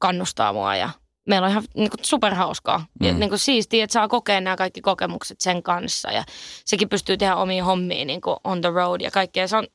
kannustaa 0.00 0.52
mua 0.52 0.76
ja 0.76 0.90
meillä 1.26 1.44
on 1.44 1.50
ihan 1.50 1.64
niin 1.74 1.90
kuin 1.90 2.04
superhauskaa. 2.04 2.78
Mm. 2.78 3.06
Ja 3.06 3.12
niin 3.12 3.28
kuin 3.28 3.38
siistiä, 3.38 3.84
että 3.84 3.92
saa 3.92 4.08
kokea 4.08 4.40
nämä 4.40 4.56
kaikki 4.56 4.80
kokemukset 4.80 5.40
sen 5.40 5.62
kanssa 5.62 6.12
ja 6.12 6.24
sekin 6.64 6.88
pystyy 6.88 7.16
tehdä 7.16 7.36
omiin 7.36 7.64
hommiin 7.64 8.06
niin 8.06 8.20
kuin 8.20 8.36
on 8.44 8.60
the 8.60 8.70
road 8.70 9.00
ja 9.00 9.10
kaikkea. 9.10 9.48
Se 9.48 9.56
on 9.56 9.66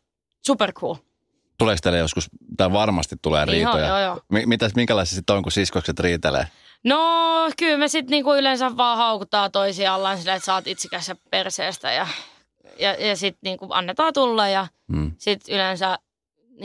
super 0.45 0.74
cool. 0.74 0.95
Tuleeko 1.57 1.79
teille 1.84 2.00
joskus, 2.00 2.29
tai 2.57 2.72
varmasti 2.72 3.15
tulee 3.22 3.45
riitoja? 3.45 3.88
Joo, 3.88 4.00
joo, 4.00 4.19
joo. 4.29 4.45
Mitäs, 4.45 4.75
minkälaisia 4.75 5.15
sitten 5.15 5.36
on, 5.36 5.43
kun 5.43 5.51
siskokset 5.51 6.00
riitelee? 6.00 6.48
No 6.83 7.00
kyllä 7.57 7.77
me 7.77 7.88
sitten 7.88 8.11
niinku 8.11 8.33
yleensä 8.33 8.77
vaan 8.77 8.97
haukuttaa 8.97 9.50
toisiaan 9.50 10.17
sillä, 10.17 10.35
että 10.35 10.45
saat 10.45 10.67
itsikässä 10.67 11.15
perseestä 11.31 11.91
ja, 11.91 12.07
ja, 12.79 13.07
ja 13.07 13.15
sitten 13.15 13.39
niinku 13.43 13.67
annetaan 13.69 14.13
tulla 14.13 14.47
ja 14.47 14.67
hmm. 14.93 15.11
sitten 15.17 15.55
yleensä 15.55 16.00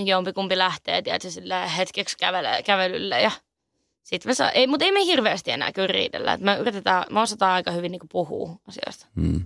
jompikumpi 0.05 0.59
lähtee 0.59 1.03
tietysti 1.03 1.31
sille 1.31 1.77
hetkeksi 1.77 2.17
kävele, 2.19 2.63
kävelylle 2.65 3.21
ja 3.21 3.31
sitten 4.03 4.31
me 4.31 4.35
saa, 4.35 4.51
ei, 4.51 4.67
mutta 4.67 4.85
ei 4.85 4.93
me 4.93 5.05
hirveästi 5.05 5.51
enää 5.51 5.73
kyllä 5.73 5.87
riidellä. 5.87 6.33
Et 6.33 6.41
me 6.41 6.57
yritetään, 6.57 7.05
me 7.11 7.21
osataan 7.21 7.53
aika 7.53 7.71
hyvin 7.71 7.93
niinku 7.93 8.07
puhua 8.13 8.57
asioista. 8.69 9.07
Hmm. 9.21 9.45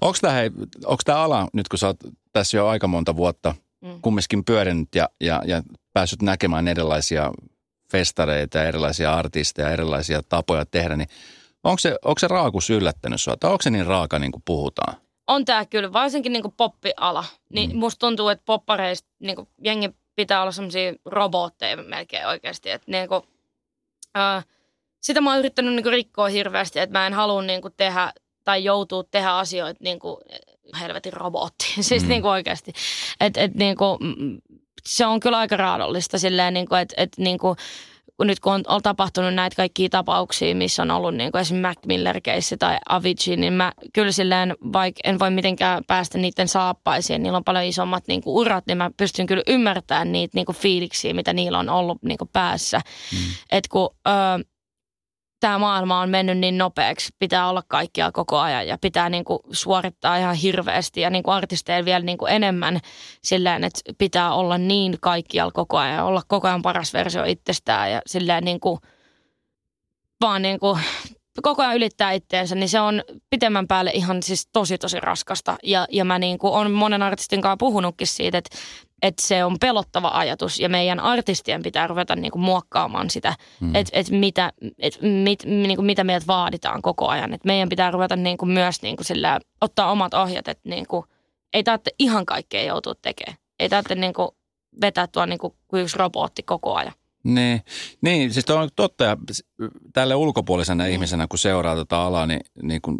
Onko 0.00 0.98
tämä 1.04 1.22
ala, 1.22 1.48
nyt 1.52 1.68
kun 1.68 1.78
sä 1.78 1.86
oot 1.86 1.96
tässä 2.32 2.56
jo 2.56 2.66
aika 2.66 2.86
monta 2.86 3.16
vuotta 3.16 3.54
hmm. 3.86 4.00
kumminkin 4.02 4.44
pyörinyt 4.44 4.88
ja, 4.94 5.08
ja, 5.20 5.42
ja 5.46 5.62
päässyt 5.92 6.22
näkemään 6.22 6.68
erilaisia 6.68 7.32
festareita 7.92 8.58
ja 8.58 8.64
erilaisia 8.64 9.14
artisteja, 9.14 9.70
erilaisia 9.70 10.22
tapoja 10.22 10.66
tehdä, 10.66 10.96
niin 10.96 11.08
onko 11.64 11.78
se, 11.78 11.96
onko 12.04 12.18
se 12.18 12.28
raakus 12.28 12.70
yllättänyt 12.70 13.20
sinua? 13.20 13.36
Tai 13.36 13.50
onko 13.50 13.62
se 13.62 13.70
niin 13.70 13.86
raaka 13.86 14.18
niin 14.18 14.32
kuin 14.32 14.42
puhutaan? 14.44 14.96
On 15.26 15.44
tämä 15.44 15.64
kyllä, 15.64 15.92
varsinkin 15.92 16.32
niin 16.32 16.42
kuin 16.42 16.54
poppiala. 16.56 17.24
Niin 17.52 17.70
mm. 17.70 17.78
Musta 17.78 17.98
tuntuu, 17.98 18.28
että 18.28 18.42
poppareista 18.46 19.08
niin 19.18 19.36
kuin 19.36 19.48
jengi 19.64 19.90
pitää 20.16 20.42
olla 20.42 20.52
semmoisia 20.52 20.92
robotteja 21.04 21.76
melkein 21.76 22.26
oikeasti. 22.26 22.70
Että 22.70 22.90
niin 22.90 23.08
kuin, 23.08 23.22
äh, 24.18 24.46
sitä 25.00 25.20
mä 25.20 25.30
oon 25.30 25.38
yrittänyt 25.38 25.74
niin 25.74 25.82
kuin 25.82 25.92
rikkoa 25.92 26.28
hirveästi, 26.28 26.78
että 26.78 26.98
mä 26.98 27.06
en 27.06 27.14
halua 27.14 27.42
niin 27.42 27.62
kuin 27.62 27.74
tehdä 27.76 28.12
tai 28.44 28.64
joutuu 28.64 29.02
tehdä 29.02 29.30
asioita 29.30 29.84
niin 29.84 29.98
kuin 29.98 30.16
helvetin 30.80 31.12
robottiin. 31.12 31.84
siis 31.84 32.02
mm. 32.02 32.08
niin 32.08 32.22
kuin 32.22 32.32
oikeasti. 32.32 32.72
Et, 33.20 33.36
et, 33.36 33.54
niin 33.54 33.76
kuin, 33.76 33.98
se 34.84 35.06
on 35.06 35.20
kyllä 35.20 35.38
aika 35.38 35.56
raadollista 35.56 36.18
silleen, 36.18 36.54
niin 36.54 36.68
kuin, 36.68 36.80
että, 36.80 36.94
että 36.96 37.22
niin 37.22 37.38
kuin, 37.38 37.56
kun 38.16 38.26
nyt 38.26 38.40
kun 38.40 38.52
on, 38.52 38.62
on 38.68 38.82
tapahtunut 38.82 39.34
näitä 39.34 39.56
kaikkia 39.56 39.88
tapauksia, 39.88 40.54
missä 40.54 40.82
on 40.82 40.90
ollut 40.90 41.14
niin 41.14 41.32
kuin 41.32 41.40
esimerkiksi 41.40 41.82
Mac 41.82 41.86
Miller 41.86 42.20
tai 42.58 42.78
Avicii, 42.88 43.36
niin 43.36 43.52
mä 43.52 43.72
kyllä 43.92 44.12
silleen, 44.12 44.54
vaikka 44.72 45.00
en 45.04 45.18
voi 45.18 45.30
mitenkään 45.30 45.84
päästä 45.86 46.18
niiden 46.18 46.48
saappaisiin, 46.48 47.22
niillä 47.22 47.36
on 47.36 47.44
paljon 47.44 47.64
isommat 47.64 48.04
niin 48.08 48.22
kuin 48.22 48.34
urat, 48.34 48.66
niin 48.66 48.78
mä 48.78 48.90
pystyn 48.96 49.26
kyllä 49.26 49.42
ymmärtämään 49.46 50.12
niitä 50.12 50.32
niin 50.34 50.46
kuin 50.46 50.56
fiiliksiä, 50.56 51.14
mitä 51.14 51.32
niillä 51.32 51.58
on 51.58 51.68
ollut 51.68 51.98
niin 52.02 52.18
kuin 52.18 52.30
päässä. 52.32 52.80
Mm. 53.12 53.18
Että 53.52 53.68
kun... 53.72 53.90
Öö, 54.08 54.14
tämä 55.40 55.58
maailma 55.58 56.00
on 56.00 56.10
mennyt 56.10 56.38
niin 56.38 56.58
nopeaksi, 56.58 57.12
pitää 57.18 57.48
olla 57.48 57.62
kaikkia 57.68 58.12
koko 58.12 58.38
ajan 58.38 58.66
ja 58.66 58.78
pitää 58.80 59.08
niin 59.08 59.24
kuin 59.24 59.38
suorittaa 59.50 60.16
ihan 60.16 60.34
hirveästi 60.34 61.00
ja 61.00 61.10
niin 61.10 61.22
kuin 61.22 61.34
artisteilla 61.34 61.84
vielä 61.84 62.04
niin 62.04 62.18
kuin 62.18 62.32
enemmän 62.32 62.80
silleen, 63.22 63.64
että 63.64 63.80
pitää 63.98 64.34
olla 64.34 64.58
niin 64.58 64.96
kaikkialla 65.00 65.52
koko 65.52 65.78
ajan, 65.78 66.04
olla 66.04 66.22
koko 66.28 66.48
ajan 66.48 66.62
paras 66.62 66.92
versio 66.92 67.24
itsestään 67.24 67.92
ja 67.92 68.02
silleen 68.06 68.44
niin 68.44 68.60
kuin, 68.60 68.80
vaan 70.20 70.42
niin 70.42 70.60
kuin 70.60 70.80
koko 71.46 71.62
ajan 71.62 71.76
ylittää 71.76 72.12
itteensä, 72.12 72.54
niin 72.54 72.68
se 72.68 72.80
on 72.80 73.02
pitemmän 73.30 73.66
päälle 73.66 73.90
ihan 73.94 74.22
siis 74.22 74.48
tosi 74.52 74.78
tosi 74.78 75.00
raskasta. 75.00 75.56
Ja, 75.62 75.86
ja 75.90 76.04
mä 76.04 76.18
niin 76.18 76.38
kuin 76.38 76.52
on 76.52 76.70
monen 76.70 77.02
artistin 77.02 77.40
kanssa 77.40 77.56
puhunutkin 77.56 78.06
siitä, 78.06 78.38
että, 78.38 78.56
että 79.02 79.22
se 79.26 79.44
on 79.44 79.56
pelottava 79.60 80.10
ajatus 80.14 80.60
ja 80.60 80.68
meidän 80.68 81.00
artistien 81.00 81.62
pitää 81.62 81.86
ruveta 81.86 82.16
niin 82.16 82.32
kuin 82.32 82.42
muokkaamaan 82.42 83.10
sitä, 83.10 83.34
mm. 83.60 83.74
että, 83.74 83.90
että 83.92 84.12
mitä, 84.12 84.52
että 84.78 85.06
mit, 85.06 85.44
niin 85.44 85.76
kuin 85.76 85.86
mitä 85.86 86.04
meiltä 86.04 86.26
vaaditaan 86.26 86.82
koko 86.82 87.08
ajan. 87.08 87.34
Että 87.34 87.46
meidän 87.46 87.68
pitää 87.68 87.90
ruveta 87.90 88.16
niin 88.16 88.36
kuin 88.36 88.50
myös 88.50 88.82
niin 88.82 88.96
kuin 88.96 89.06
sillä, 89.06 89.40
ottaa 89.60 89.90
omat 89.90 90.14
ohjat, 90.14 90.48
että 90.48 90.68
niin 90.68 90.86
kuin, 90.86 91.04
ei 91.52 91.64
tarvitse 91.64 91.90
ihan 91.98 92.26
kaikkea 92.26 92.62
joutua 92.62 92.94
tekemään. 93.02 93.38
Ei 93.60 93.68
tarvitse 93.68 93.94
niin 93.94 94.14
kuin 94.14 94.28
vetää 94.80 95.06
tuo 95.06 95.26
niin 95.26 95.38
kuin 95.38 95.54
yksi 95.72 95.98
robotti 95.98 96.42
koko 96.42 96.74
ajan. 96.74 96.92
Niin, 97.34 97.60
niin 98.00 98.32
siis 98.32 98.50
on 98.50 98.68
totta. 98.76 99.04
Ja 99.04 99.16
tälle 99.92 100.14
ulkopuolisena 100.14 100.84
mm. 100.84 100.90
ihmisenä, 100.90 101.26
kun 101.28 101.38
seuraa 101.38 101.74
tätä 101.74 101.80
tota 101.80 102.06
alaa, 102.06 102.26
niin, 102.26 102.40
niin 102.62 102.82
kun 102.82 102.98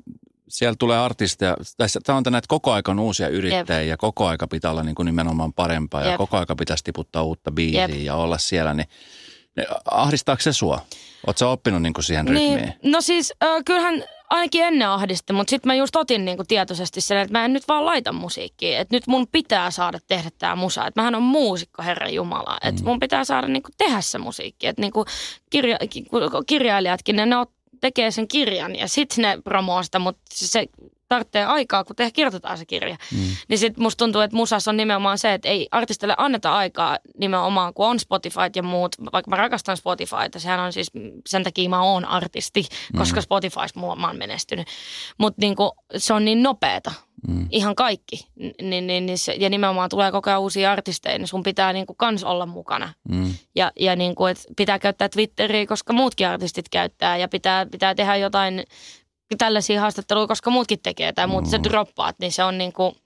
siellä 0.49 0.77
tulee 0.79 0.99
artisteja. 0.99 1.57
Tässä, 1.77 2.01
tämä 2.05 2.19
on 2.19 2.25
näitä 2.31 2.47
koko 2.49 2.73
aika 2.73 2.97
uusia 3.01 3.29
yrittäjiä 3.29 3.81
Jep. 3.81 3.89
ja 3.89 3.97
koko 3.97 4.27
aika 4.27 4.47
pitää 4.47 4.71
olla 4.71 4.83
niin 4.83 4.95
kuin 4.95 5.07
nimenomaan 5.07 5.53
parempaa 5.53 6.01
Jep. 6.03 6.11
ja 6.11 6.19
koko 6.19 6.37
aika 6.37 6.57
pitäisi 6.57 6.85
tiputtaa 6.85 7.23
uutta 7.23 7.53
biisiä 7.53 7.87
Jep. 7.87 8.01
ja 8.01 8.15
olla 8.15 8.39
siellä. 8.39 8.75
Niin 8.75 8.89
ahdistaako 9.91 10.43
se 10.43 10.53
sua? 10.53 10.81
Oletko 11.27 11.53
oppinut 11.53 11.83
niin 11.83 11.93
kuin 11.93 12.05
siihen 12.05 12.29
rytmiin? 12.29 12.57
Niin, 12.57 12.75
no 12.83 13.01
siis 13.01 13.33
äh, 13.45 13.63
kyllähän 13.65 14.05
ainakin 14.31 14.65
ennen 14.65 14.89
ahdisti, 14.89 15.33
mutta 15.33 15.51
sitten 15.51 15.69
mä 15.69 15.75
just 15.75 15.97
otin 15.97 16.25
niinku 16.25 16.45
tietoisesti 16.49 17.01
sen, 17.01 17.19
että 17.19 17.33
mä 17.33 17.45
en 17.45 17.53
nyt 17.53 17.69
vaan 17.69 17.87
laita 17.87 18.13
musiikkia. 18.13 18.79
Että 18.79 18.97
nyt 18.97 19.07
mun 19.07 19.27
pitää 19.33 19.71
saada 19.71 19.99
tehdä 20.07 20.31
tämä 20.39 20.57
musa. 20.57 20.87
Että 20.87 21.01
mähän 21.01 21.15
on 21.15 21.23
muusikko, 21.23 21.83
Herra 21.83 22.09
Jumala. 22.09 22.59
Että 22.63 22.83
mm. 22.83 22.89
mun 22.89 23.01
pitää 23.01 23.25
saada 23.25 23.49
niinku 23.49 23.69
tehdä 23.79 24.01
se 24.01 24.19
musiikki. 24.19 24.67
Että 24.67 24.83
niinku 24.83 25.05
kirja, 25.51 25.79
kirjailijatkin, 26.47 27.17
ne, 27.17 27.27
ne 27.27 27.37
tekee 27.81 28.11
sen 28.11 28.29
kirjan 28.29 28.77
ja 28.77 28.89
sitten 28.89 29.23
ne 29.23 29.39
promoo 29.45 29.83
sitä, 29.83 29.99
mutta 29.99 30.23
se 30.35 30.67
tarvitsee 31.09 31.45
aikaa, 31.45 31.85
kun 31.85 31.97
te 31.97 32.11
kirjoitetaan 32.11 32.59
se 32.59 32.67
kirja. 32.67 32.97
Mm. 33.13 33.19
Niin 33.49 33.59
sitten 33.59 33.83
musta 33.83 34.05
tuntuu, 34.05 34.21
että 34.21 34.37
musassa 34.37 34.71
on 34.71 34.77
nimenomaan 34.77 35.19
se, 35.19 35.35
että 35.35 35.49
ei 35.49 35.69
artistille 35.71 36.15
anneta 36.19 36.57
aikaa 36.57 36.99
nimenomaan, 37.19 37.75
kun 37.75 37.87
on 37.87 38.01
Spotify 38.01 38.41
ja 38.55 38.63
muut. 38.63 38.97
Vaikka 39.13 39.31
mä 39.31 39.37
rakastan 39.37 39.77
Spotifyta, 39.77 40.39
sehän 40.39 40.61
on 40.61 40.73
siis, 40.73 40.91
sen 41.27 41.45
takia 41.45 41.69
mä 41.69 41.83
oon 41.83 42.05
artisti, 42.05 42.63
mm. 42.63 42.99
koska 42.99 43.21
Spotifys 43.21 43.77
mä 43.77 43.87
oon 43.87 44.17
menestynyt. 44.17 44.67
Mutta 45.19 45.41
niinku, 45.41 45.73
se 45.97 46.15
on 46.15 46.25
niin 46.25 46.43
nopeeta, 46.43 46.93
mm. 47.29 47.49
ihan 47.51 47.75
kaikki. 47.75 48.27
Niin, 48.63 48.87
niin, 48.87 49.07
niin 49.07 49.19
se, 49.19 49.33
ja 49.33 49.51
nimenomaan 49.51 49.89
tulee 49.89 50.13
koko 50.13 50.31
ajan 50.31 50.41
uusia 50.41 50.73
artisteja, 50.73 51.19
niin 51.19 51.29
sun 51.29 51.43
pitää 51.43 51.73
niinku 51.73 51.95
kans 51.95 52.25
olla 52.25 52.47
mukana. 52.47 52.93
Mm. 53.09 53.35
Ja, 53.55 53.73
ja 53.81 53.97
niinku, 53.97 54.27
et 54.27 54.39
pitää 54.57 54.79
käyttää 54.79 55.09
Twitteriä, 55.09 55.67
koska 55.67 55.93
muutkin 55.93 56.29
artistit 56.29 56.69
käyttää 56.69 57.17
ja 57.17 57.29
pitää, 57.29 57.67
pitää 57.67 57.95
tehdä 57.95 58.17
jotain 58.17 58.65
tällaisia 59.39 59.81
haastatteluja, 59.81 60.27
koska 60.27 60.51
muutkin 60.51 60.79
tekee 60.83 61.13
tai 61.13 61.27
muut 61.27 61.45
mm. 61.45 61.51
sä 61.51 61.63
droppaat, 61.63 62.17
niin 62.19 62.33
se 62.33 62.45
on 62.45 62.59
niinku, 62.59 62.97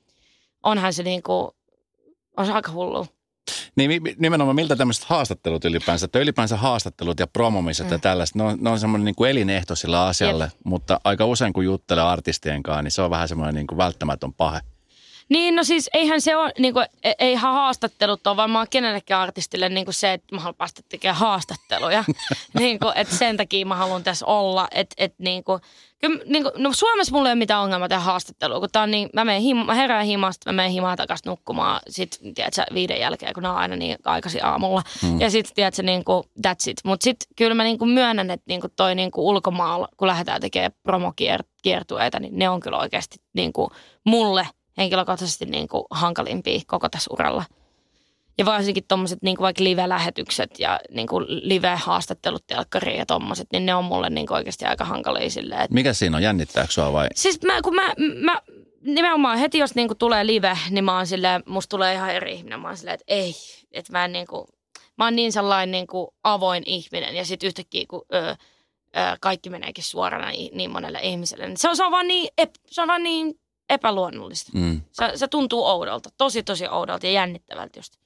onhan 0.62 0.93
se 0.93 1.03
niinku, 1.03 1.55
on 2.37 2.47
se 2.47 2.53
aika 2.53 2.73
hullu. 2.73 3.07
Niin 3.77 4.03
nimenomaan 4.19 4.55
miltä 4.55 4.77
tämmöiset 4.77 5.05
haastattelut 5.05 5.65
ylipäänsä, 5.65 6.05
että 6.05 6.19
ylipäänsä 6.19 6.57
haastattelut 6.57 7.21
ja 7.21 7.27
promomiset 7.27 7.87
mm. 7.87 7.93
ja 7.93 7.99
tällaiset, 7.99 8.35
ne 8.35 8.43
on, 8.43 8.59
ne 8.61 8.71
on 8.71 8.79
semmoinen 8.79 9.05
niin 9.05 9.15
kuin 9.15 9.31
elinehto 9.31 9.75
sillä 9.75 10.07
asialle, 10.07 10.45
Jep. 10.45 10.53
mutta 10.65 11.00
aika 11.05 11.27
usein 11.27 11.53
kun 11.53 11.65
juttelee 11.65 12.05
artistien 12.05 12.62
kanssa, 12.62 12.83
niin 12.83 12.91
se 12.91 13.03
on 13.03 13.11
vähän 13.11 13.29
semmoinen 13.29 13.55
niin 13.55 13.67
kuin 13.67 13.79
välttämätön 13.79 14.33
pahe. 14.33 14.61
Niin, 15.31 15.57
no 15.57 15.65
siis 15.65 15.91
eihän 15.95 16.21
se 16.21 16.37
ole, 16.37 16.53
niin 16.59 16.75
kuin, 16.75 16.87
e- 17.05 17.13
eihän 17.19 17.53
haastattelut 17.53 18.27
ole 18.27 18.37
varmaan 18.37 18.67
kenellekään 18.71 19.21
artistille 19.21 19.69
niin 19.69 19.87
kuin 19.87 19.95
se, 19.95 20.13
että 20.13 20.35
mä 20.35 20.41
haluan 20.41 20.55
päästä 20.55 20.83
tekemään 20.89 21.17
haastatteluja. 21.17 22.05
niin 22.59 22.79
kuin, 22.79 22.93
että 22.97 23.17
sen 23.17 23.37
takia 23.37 23.67
mä 23.67 23.77
haluan 23.77 24.05
tässä 24.05 24.27
olla. 24.27 24.69
Että, 24.71 24.95
että 24.99 25.23
niin 25.23 25.45
kuin, 25.45 25.61
kyllä, 25.99 26.25
niin 26.27 26.43
kuin, 26.43 26.53
no 26.57 26.73
Suomessa 26.73 27.13
mulla 27.13 27.29
ei 27.29 27.33
ole 27.33 27.39
mitään 27.39 27.63
ongelmaa 27.63 27.89
tehdä 27.89 28.01
haastattelua, 28.01 28.61
kun 28.61 28.69
tää 28.73 28.83
on 28.83 28.91
niin, 28.91 29.11
mä, 29.13 29.25
menen 29.25 29.43
him, 29.43 29.57
mä 29.57 29.75
herään 29.75 30.07
himasta, 30.07 30.53
mä 30.53 30.57
menen 30.57 30.73
himaan 30.73 30.97
takaisin 30.97 31.31
nukkumaan 31.31 31.81
sit, 31.89 32.19
tiedätkö, 32.35 32.65
viiden 32.75 33.01
jälkeen, 33.01 33.35
kun 33.35 33.43
ne 33.43 33.49
on 33.49 33.57
aina 33.57 33.77
niin 33.77 33.99
aikaisin 34.05 34.45
aamulla. 34.45 34.83
Mm. 35.03 35.21
Ja 35.21 35.31
sitten, 35.31 35.55
tiedätkö, 35.55 35.83
niin 35.83 36.05
kuin, 36.05 36.25
that's 36.47 36.71
it. 36.71 36.81
Mutta 36.85 37.05
sitten 37.05 37.29
kyllä 37.37 37.55
mä 37.55 37.65
niin 37.65 37.79
kuin 37.79 37.91
myönnän, 37.91 38.31
että 38.31 38.45
niin 38.49 38.61
kuin 38.61 38.73
toi 38.77 38.95
niin 38.95 39.11
kuin 39.11 39.25
ulkomaalla, 39.25 39.89
kun 39.97 40.09
lähdetään 40.09 40.41
tekemään 40.41 40.73
promokiertueita, 40.83 42.21
niin 42.21 42.39
ne 42.39 42.49
on 42.49 42.61
kyllä 42.61 42.79
oikeasti 42.79 43.17
niin 43.35 43.53
kuin 43.53 43.71
mulle– 44.05 44.49
henkilökohtaisesti 44.81 45.47
niin 45.47 45.69
kuin 45.69 45.85
hankalimpia 45.91 46.61
koko 46.67 46.89
tässä 46.89 47.11
uralla. 47.13 47.45
Ja 48.39 48.45
varsinkin 48.45 48.85
tuommoiset 48.89 49.19
niin 49.23 49.37
vaikka 49.41 49.65
live-lähetykset 49.65 50.59
ja 50.59 50.81
niin 50.91 51.07
kuin 51.07 51.27
live-haastattelut 51.29 52.47
telkkariin 52.47 52.99
ja 52.99 53.07
tuommoiset, 53.07 53.49
niin 53.53 53.67
ne 53.67 53.75
on 53.75 53.85
mulle 53.85 54.11
niin 54.11 54.27
kuin 54.27 54.37
oikeasti 54.37 54.65
aika 54.65 54.85
hankalia 54.85 55.31
silleen. 55.31 55.61
Että... 55.61 55.75
Mikä 55.75 55.93
siinä 55.93 56.17
on, 56.17 56.23
jännittääkö 56.23 56.73
sua 56.73 56.93
vai? 56.93 57.09
Siis 57.15 57.43
mä, 57.43 57.63
kun 57.63 57.75
mä, 57.75 57.95
mä 58.21 58.41
nimenomaan 58.81 59.39
heti 59.39 59.59
jos 59.59 59.75
niin 59.75 59.89
kuin 59.89 59.99
tulee 59.99 60.27
live, 60.27 60.59
niin 60.71 60.85
mä 60.85 60.97
oon 60.97 61.07
silleen, 61.07 61.43
musta 61.47 61.71
tulee 61.71 61.95
ihan 61.95 62.11
eri 62.11 62.33
ihminen. 62.33 62.61
Mä 62.61 62.69
oon 62.69 62.77
silleen, 62.77 62.95
että 62.95 63.05
ei, 63.09 63.35
että 63.73 63.93
mä 63.93 64.05
en 64.05 64.13
niin 64.13 64.27
kuin, 64.27 64.47
mä 64.99 65.05
oon 65.05 65.17
niin 65.17 65.33
sellainen 65.33 65.71
niin 65.71 65.87
kuin 65.87 66.09
avoin 66.25 66.63
ihminen 66.67 67.17
ja 67.17 67.25
sitten 67.25 67.47
yhtäkkiä 67.47 67.85
kun 67.89 68.03
öö, 68.15 68.35
öö, 68.97 69.17
kaikki 69.21 69.51
meneekin 69.51 69.85
suorana 69.85 70.31
niin 70.53 70.71
monelle 70.71 71.01
ihmiselle. 71.03 71.47
Niin 71.47 71.57
se 71.57 71.69
on, 71.69 71.77
se 71.77 71.85
on 71.85 71.93
vaan 71.93 72.09
niin, 72.09 72.29
se 72.67 72.83
on 72.83 72.89
vaan 72.89 73.03
niin 73.03 73.35
epäluonnollista. 73.71 74.53
Mm. 74.55 74.81
Se, 74.93 75.12
se 75.15 75.29
tuntuu 75.29 75.67
oudolta, 75.67 76.11
tosi 76.17 76.43
tosi 76.43 76.69
oudolta 76.69 77.07
ja 77.07 77.12
jännittävältä 77.12 77.79
just. 77.79 77.97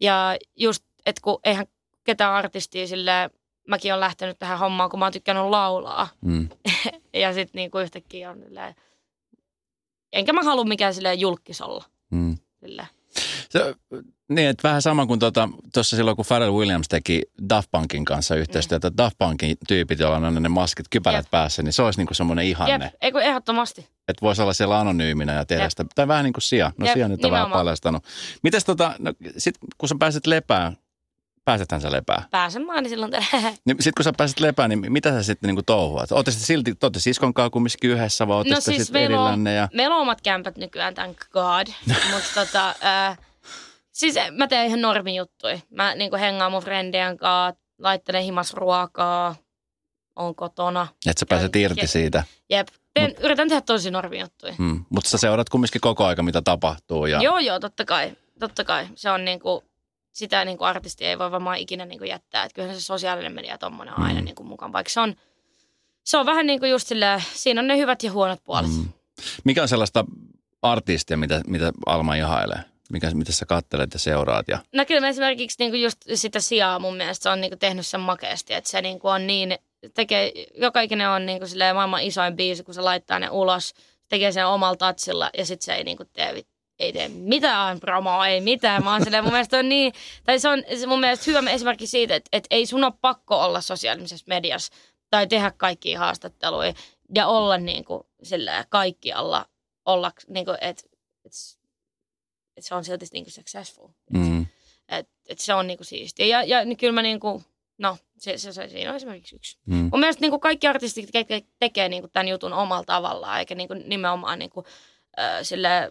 Ja 0.00 0.36
just, 0.56 0.84
että 1.06 1.20
kun 1.24 1.40
eihän 1.44 1.66
ketään 2.04 2.34
artistia 2.34 2.86
sille 2.86 3.30
mäkin 3.68 3.92
olen 3.92 4.00
lähtenyt 4.00 4.38
tähän 4.38 4.58
hommaan, 4.58 4.90
kun 4.90 4.98
mä 4.98 5.04
oon 5.04 5.12
tykkännyt 5.12 5.44
laulaa. 5.44 6.08
Mm. 6.20 6.48
ja 7.14 7.32
sitten 7.32 7.58
niinku 7.58 7.78
yhtäkkiä 7.78 8.30
on 8.30 8.42
silleen, 8.42 8.74
enkä 10.12 10.32
mä 10.32 10.42
halua 10.42 10.64
mikään 10.64 10.94
silleen 10.94 11.20
julkis 11.20 11.60
olla. 11.60 11.84
Mm. 12.10 12.38
Silleen. 12.60 12.88
Se, 13.50 13.74
niin, 14.28 14.48
että 14.48 14.68
vähän 14.68 14.82
sama 14.82 15.06
kuin 15.06 15.20
tuossa 15.20 15.48
tota, 15.72 15.82
silloin, 15.82 16.16
kun 16.16 16.24
Pharrell 16.28 16.54
Williams 16.54 16.88
teki 16.88 17.22
Daft 17.48 17.70
Punkin 17.70 18.04
kanssa 18.04 18.34
yhteistyötä. 18.34 18.90
Mm. 18.90 18.96
Daft 18.96 19.18
Punkin 19.18 19.56
tyypit, 19.68 19.98
joilla 19.98 20.16
on 20.16 20.42
ne 20.42 20.48
maskit, 20.48 20.86
kypärät 20.90 21.24
Jep. 21.24 21.30
päässä, 21.30 21.62
niin 21.62 21.72
se 21.72 21.82
olisi 21.82 22.00
niinku 22.00 22.14
semmoinen 22.14 22.44
ihanne. 22.44 22.84
Jep, 22.84 22.94
Eiku, 23.00 23.18
ehdottomasti. 23.18 23.80
Että 24.08 24.22
voisi 24.22 24.42
olla 24.42 24.52
siellä 24.52 24.78
anonyyminä 24.78 25.32
ja 25.32 25.46
tehdä 25.46 25.62
Jep. 25.62 25.70
sitä. 25.70 25.84
Tai 25.94 26.08
vähän 26.08 26.24
niin 26.24 26.32
kuin 26.32 26.42
Sia. 26.42 26.72
No 26.78 26.86
Jep, 26.86 26.94
Sia 26.94 27.08
nyt 27.08 27.24
on 27.24 27.30
vähän 27.30 27.50
paljastanut. 27.50 28.04
Mites 28.42 28.64
tota, 28.64 28.94
no, 28.98 29.12
sit 29.38 29.54
kun 29.78 29.88
sä 29.88 29.94
pääset 29.98 30.26
lepään, 30.26 30.76
pääsethän 31.44 31.80
sä 31.80 31.92
lepää? 31.92 32.22
Pääsen 32.30 32.66
mä 32.66 32.74
niin 32.80 32.90
silloin. 32.90 33.12
niin, 33.64 33.76
sitten 33.80 33.92
kun 33.96 34.04
sä 34.04 34.12
pääset 34.16 34.40
lepään, 34.40 34.70
niin 34.70 34.92
mitä 34.92 35.10
sä 35.10 35.22
sitten 35.22 35.48
niinku 35.48 35.62
touhuat? 35.62 36.12
Ootte 36.12 36.30
sitten 36.30 36.46
silti, 36.46 36.74
te 36.74 36.86
ootte 36.86 37.00
siskon 37.00 37.34
kanssa 37.34 37.50
kumminkin 37.50 37.90
yhdessä 37.90 38.28
vai 38.28 38.36
ootte 38.36 38.54
no 38.54 38.60
siis 38.60 38.82
sitten 38.82 39.02
erillänne? 39.02 39.54
Ja... 39.54 39.68
Meillä 39.74 39.96
on 39.96 40.02
omat 40.02 40.20
kämpät 40.20 40.56
nykyään, 40.56 40.94
thank 40.94 41.18
God. 41.30 41.66
Mutta 42.12 42.28
tota, 42.34 42.74
äh, 42.84 43.18
Siis 44.00 44.14
mä 44.30 44.48
teen 44.48 44.66
ihan 44.66 44.80
normi 44.80 45.16
juttuja. 45.16 45.58
Mä 45.70 45.94
niin 45.94 46.16
hengaan 46.16 46.52
mun 46.52 46.62
frendien 46.62 47.16
kanssa, 47.16 47.60
laittelen 47.78 48.22
himas 48.22 48.54
ruokaa, 48.54 49.34
on 50.16 50.34
kotona. 50.34 50.86
Että 51.06 51.20
sä 51.20 51.26
pääset 51.26 51.56
irti 51.56 51.86
siitä. 51.86 52.24
Jep. 52.50 52.68
Teen, 52.94 53.10
Mut, 53.10 53.24
yritän 53.24 53.48
tehdä 53.48 53.60
tosi 53.60 53.90
normi 53.90 54.20
juttuja. 54.20 54.54
Hmm. 54.58 54.84
Mutta 54.90 55.10
sä 55.10 55.18
seurat 55.18 55.48
kumminkin 55.48 55.80
koko 55.80 56.06
aika, 56.06 56.22
mitä 56.22 56.42
tapahtuu. 56.42 57.06
Ja... 57.06 57.20
Joo, 57.22 57.38
joo, 57.38 57.60
totta 57.60 57.84
kai. 57.84 58.12
Totta 58.38 58.64
kai. 58.64 58.88
Se 58.94 59.10
on 59.10 59.24
niinku, 59.24 59.64
sitä 60.12 60.44
niinku 60.44 60.64
artisti 60.64 61.04
ei 61.04 61.18
voi 61.18 61.30
varmaan 61.30 61.58
ikinä 61.58 61.84
niinku 61.84 62.04
jättää. 62.04 62.44
Että 62.44 62.54
kyllähän 62.54 62.76
se 62.76 62.84
sosiaalinen 62.84 63.32
media 63.32 63.58
tommonen 63.58 63.94
on 63.94 63.96
hmm. 63.96 64.06
aina 64.06 64.20
niinku 64.20 64.44
mukaan. 64.44 64.72
Vaikka 64.72 64.90
se 64.90 65.00
on, 65.00 65.14
se 66.04 66.18
on 66.18 66.26
vähän 66.26 66.46
niin 66.46 66.60
kuin 66.60 66.70
just 66.70 66.86
silleen, 66.86 67.22
siinä 67.34 67.60
on 67.60 67.66
ne 67.66 67.76
hyvät 67.76 68.02
ja 68.02 68.12
huonot 68.12 68.44
puolet. 68.44 68.70
Hmm. 68.70 68.88
Mikä 69.44 69.62
on 69.62 69.68
sellaista 69.68 70.04
artistia, 70.62 71.16
mitä, 71.16 71.40
mitä 71.46 71.72
Alma 71.86 72.14
ihailee? 72.14 72.69
Mikä, 72.90 73.10
mitä 73.10 73.32
sä 73.32 73.46
kattelet 73.46 73.92
ja 73.92 73.98
seuraat? 73.98 74.48
Ja... 74.48 74.58
No 74.72 74.84
kyllä 74.84 75.08
esimerkiksi 75.08 75.56
niinku 75.58 75.76
just 75.76 75.98
sitä 76.14 76.40
sijaa 76.40 76.78
mun 76.78 76.96
mielestä 76.96 77.32
on 77.32 77.40
niinku 77.40 77.56
tehnyt 77.56 77.86
sen 77.86 78.00
makeasti, 78.00 78.54
että 78.54 78.70
se 78.70 78.82
niinku 78.82 79.08
on 79.08 79.26
niin, 79.26 79.58
tekee, 79.94 80.32
joka 80.54 80.80
ikinen 80.80 81.08
on 81.08 81.26
niinku 81.26 81.46
maailman 81.74 82.02
isoin 82.02 82.36
biisi, 82.36 82.62
kun 82.62 82.74
se 82.74 82.80
laittaa 82.80 83.18
ne 83.18 83.30
ulos, 83.30 83.74
tekee 84.08 84.32
sen 84.32 84.46
omalla 84.46 84.76
tatsilla 84.76 85.30
ja 85.38 85.46
sitten 85.46 85.64
se 85.64 85.74
ei 85.74 85.84
niinku 85.84 86.04
tee 86.04 86.44
ei 86.80 86.92
tee 86.92 87.08
mitään 87.08 87.80
promoa, 87.80 88.28
ei 88.28 88.40
mitään. 88.40 88.84
Mä 88.84 88.92
oon 88.92 89.04
silleen, 89.04 89.24
mun 89.24 89.32
mielestä 89.32 89.58
on 89.58 89.68
niin, 89.68 89.92
tai 90.24 90.38
se 90.38 90.48
on 90.48 90.62
se 90.80 90.86
mun 90.86 91.00
mielestä 91.00 91.24
hyvä 91.26 91.50
esimerkki 91.50 91.86
siitä, 91.86 92.14
että, 92.14 92.28
että 92.32 92.46
ei 92.50 92.66
sun 92.66 92.84
ole 92.84 92.92
pakko 93.00 93.36
olla 93.36 93.60
sosiaalisessa 93.60 94.24
mediassa 94.28 94.72
tai 95.10 95.26
tehdä 95.26 95.52
kaikkia 95.56 95.98
haastatteluja 95.98 96.72
ja 97.14 97.26
olla 97.26 97.58
niin 97.58 97.84
kuin 97.84 98.02
silleen 98.22 98.64
kaikkialla, 98.68 99.46
olla 99.84 100.12
niin 100.28 100.44
kuin, 100.44 100.58
että, 100.60 100.82
että, 101.24 101.38
että 102.60 102.68
se 102.68 102.74
on 102.74 102.84
silti 102.84 103.06
niin 103.12 103.24
kuin 103.24 103.32
successful. 103.32 103.88
Mm. 104.12 104.46
Että, 104.88 105.12
että 105.28 105.44
se 105.44 105.54
on 105.54 105.66
niin 105.66 105.78
kuin 105.78 105.86
siistiä. 105.86 106.26
Ja, 106.26 106.42
ja 106.42 106.64
niin 106.64 106.76
kyllä 106.76 106.92
mä 106.92 107.02
niin 107.02 107.20
kuin, 107.20 107.44
no, 107.78 107.96
se, 108.18 108.38
se, 108.38 108.52
se, 108.52 108.68
siinä 108.68 108.90
on 108.90 108.96
esimerkiksi 108.96 109.36
yksi. 109.36 109.58
Mm. 109.66 109.74
Mun 109.92 110.00
mielestä 110.00 110.20
niin 110.20 110.30
kuin 110.30 110.40
kaikki 110.40 110.66
artistit 110.66 111.08
tekee, 111.12 111.42
tekee 111.58 111.88
niin 111.88 112.02
kuin 112.02 112.10
tämän 112.12 112.28
jutun 112.28 112.52
omalla 112.52 112.84
tavallaan, 112.84 113.38
eikä 113.38 113.54
niin 113.54 113.68
kuin 113.68 113.82
nimenomaan 113.86 114.38
niin 114.38 114.50
kuin, 114.50 114.66
äh, 115.20 115.38
sille, 115.42 115.90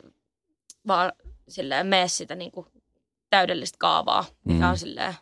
vaan 0.87 1.11
silleen 1.49 1.87
mene 1.87 2.07
sitä 2.07 2.35
niin 2.35 2.51
kuin 2.51 2.65
täydellistä 3.29 3.75
kaavaa, 3.79 4.25
mikä 4.45 4.59
Mm. 4.65 4.69
on 4.69 4.77
silleen, 4.77 5.13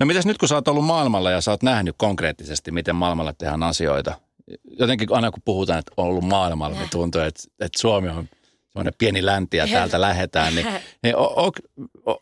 No 0.00 0.06
mitäs 0.06 0.26
nyt 0.26 0.38
kun 0.38 0.48
sä 0.48 0.54
oot 0.54 0.68
ollut 0.68 0.84
maailmalla 0.84 1.30
ja 1.30 1.40
sä 1.40 1.50
oot 1.50 1.62
nähnyt 1.62 1.94
konkreettisesti, 1.98 2.70
miten 2.70 2.96
maailmalla 2.96 3.32
tehdään 3.32 3.62
asioita. 3.62 4.20
Jotenkin 4.78 5.08
aina 5.12 5.30
kun 5.30 5.42
puhutaan, 5.44 5.78
että 5.78 5.92
on 5.96 6.06
ollut 6.06 6.24
maailmalla, 6.24 6.78
niin 6.78 6.90
tuntuu, 6.90 7.20
että, 7.20 7.42
että 7.60 7.80
Suomi 7.80 8.08
on 8.08 8.28
semmoinen 8.72 8.94
pieni 8.98 9.26
länti 9.26 9.56
ja 9.56 9.66
täältä 9.66 10.00
lähetään. 10.08 10.54
Niin, 10.54 10.66
niin 11.02 11.16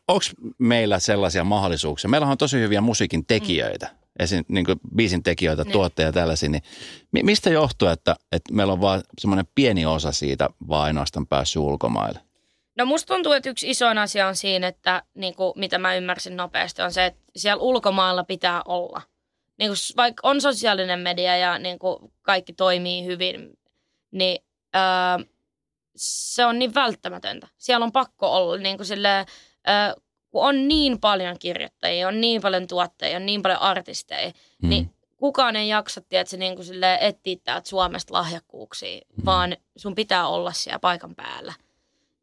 onko 0.08 0.26
meillä 0.58 0.98
sellaisia 0.98 1.44
mahdollisuuksia? 1.44 2.10
Meillä 2.10 2.26
on 2.26 2.38
tosi 2.38 2.58
hyviä 2.60 2.80
musiikin 2.80 3.26
tekijöitä, 3.26 3.90
esim. 4.18 4.44
Niin 4.48 4.64
kuin 4.66 4.80
biisin 4.96 5.22
tekijöitä, 5.22 5.62
Niin. 5.64 5.72
tuottajia 5.72 6.08
ja 6.08 6.12
tällaisia. 6.12 6.48
Niin 6.48 6.62
mi- 7.12 7.22
mistä 7.22 7.50
johtuu, 7.50 7.88
että, 7.88 8.16
että 8.32 8.54
meillä 8.54 8.72
on 8.72 8.80
vaan 8.80 9.02
semmoinen 9.18 9.48
pieni 9.54 9.86
osa 9.86 10.12
siitä 10.12 10.48
vaan 10.68 10.84
ainoastaan 10.84 11.26
päässyt 11.26 11.60
ulkomaille? 11.62 12.20
No 12.76 12.86
musta 12.86 13.14
tuntuu, 13.14 13.32
että 13.32 13.50
yksi 13.50 13.70
isoin 13.70 13.98
asia 13.98 14.28
on 14.28 14.36
siinä, 14.36 14.68
että 14.68 15.02
niin 15.14 15.34
kuin, 15.34 15.52
mitä 15.56 15.78
mä 15.78 15.94
ymmärsin 15.94 16.36
nopeasti, 16.36 16.82
on 16.82 16.92
se, 16.92 17.06
että 17.06 17.20
siellä 17.36 17.62
ulkomailla 17.62 18.24
pitää 18.24 18.62
olla. 18.64 19.02
Niin 19.58 19.68
kuin, 19.68 19.76
vaikka 19.96 20.28
on 20.28 20.40
sosiaalinen 20.40 21.00
media 21.00 21.36
ja 21.36 21.58
niin 21.58 21.78
kuin, 21.78 22.12
kaikki 22.22 22.52
toimii 22.52 23.04
hyvin, 23.04 23.50
niin 24.10 24.38
öö, 24.76 25.26
se 25.98 26.44
on 26.44 26.58
niin 26.58 26.74
välttämätöntä. 26.74 27.48
Siellä 27.56 27.84
on 27.84 27.92
pakko 27.92 28.36
olla. 28.36 28.56
Niin 28.56 28.76
kuin 28.76 28.86
sille, 28.86 29.26
kun 30.30 30.44
on 30.44 30.68
niin 30.68 31.00
paljon 31.00 31.36
kirjoittajia, 31.38 32.08
on 32.08 32.20
niin 32.20 32.42
paljon 32.42 32.66
tuottajia, 32.66 33.16
on 33.16 33.26
niin 33.26 33.42
paljon 33.42 33.60
artisteja, 33.60 34.32
Mm. 34.62 34.68
niin 34.68 34.94
kukaan 35.16 35.56
ei 35.56 35.68
jaksa 35.68 36.00
tiedätkö, 36.00 36.36
niin 36.36 36.54
kuin 36.54 36.66
sille 36.66 36.98
etsiä 37.00 37.36
täältä 37.44 37.68
Suomesta 37.68 38.14
lahjakkuuksia, 38.14 39.00
mm. 39.16 39.24
vaan 39.24 39.56
sun 39.76 39.94
pitää 39.94 40.28
olla 40.28 40.52
siellä 40.52 40.78
paikan 40.78 41.14
päällä. 41.14 41.52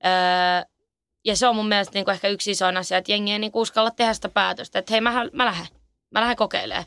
Öö, 0.06 0.70
ja 1.26 1.36
se 1.36 1.48
on 1.48 1.56
mun 1.56 1.68
mielestä 1.68 1.94
niin 1.94 2.06
kuin 2.06 2.14
ehkä 2.14 2.28
yksi 2.28 2.52
isoin 2.52 2.78
asia, 2.78 2.98
että 2.98 3.12
jengi 3.12 3.32
ei 3.32 3.40
niin 3.40 3.52
kuin 3.52 3.62
uskalla 3.62 3.92
tehdä 3.92 4.14
sitä 4.14 4.30
päätöstä, 4.30 4.80
että 4.80 4.94
hei 4.94 5.02
mä, 5.02 5.26
mä 5.34 5.46
lähden, 5.46 5.68
mä 6.12 6.22
lähden 6.22 6.36
kokeilemaan. 6.36 6.86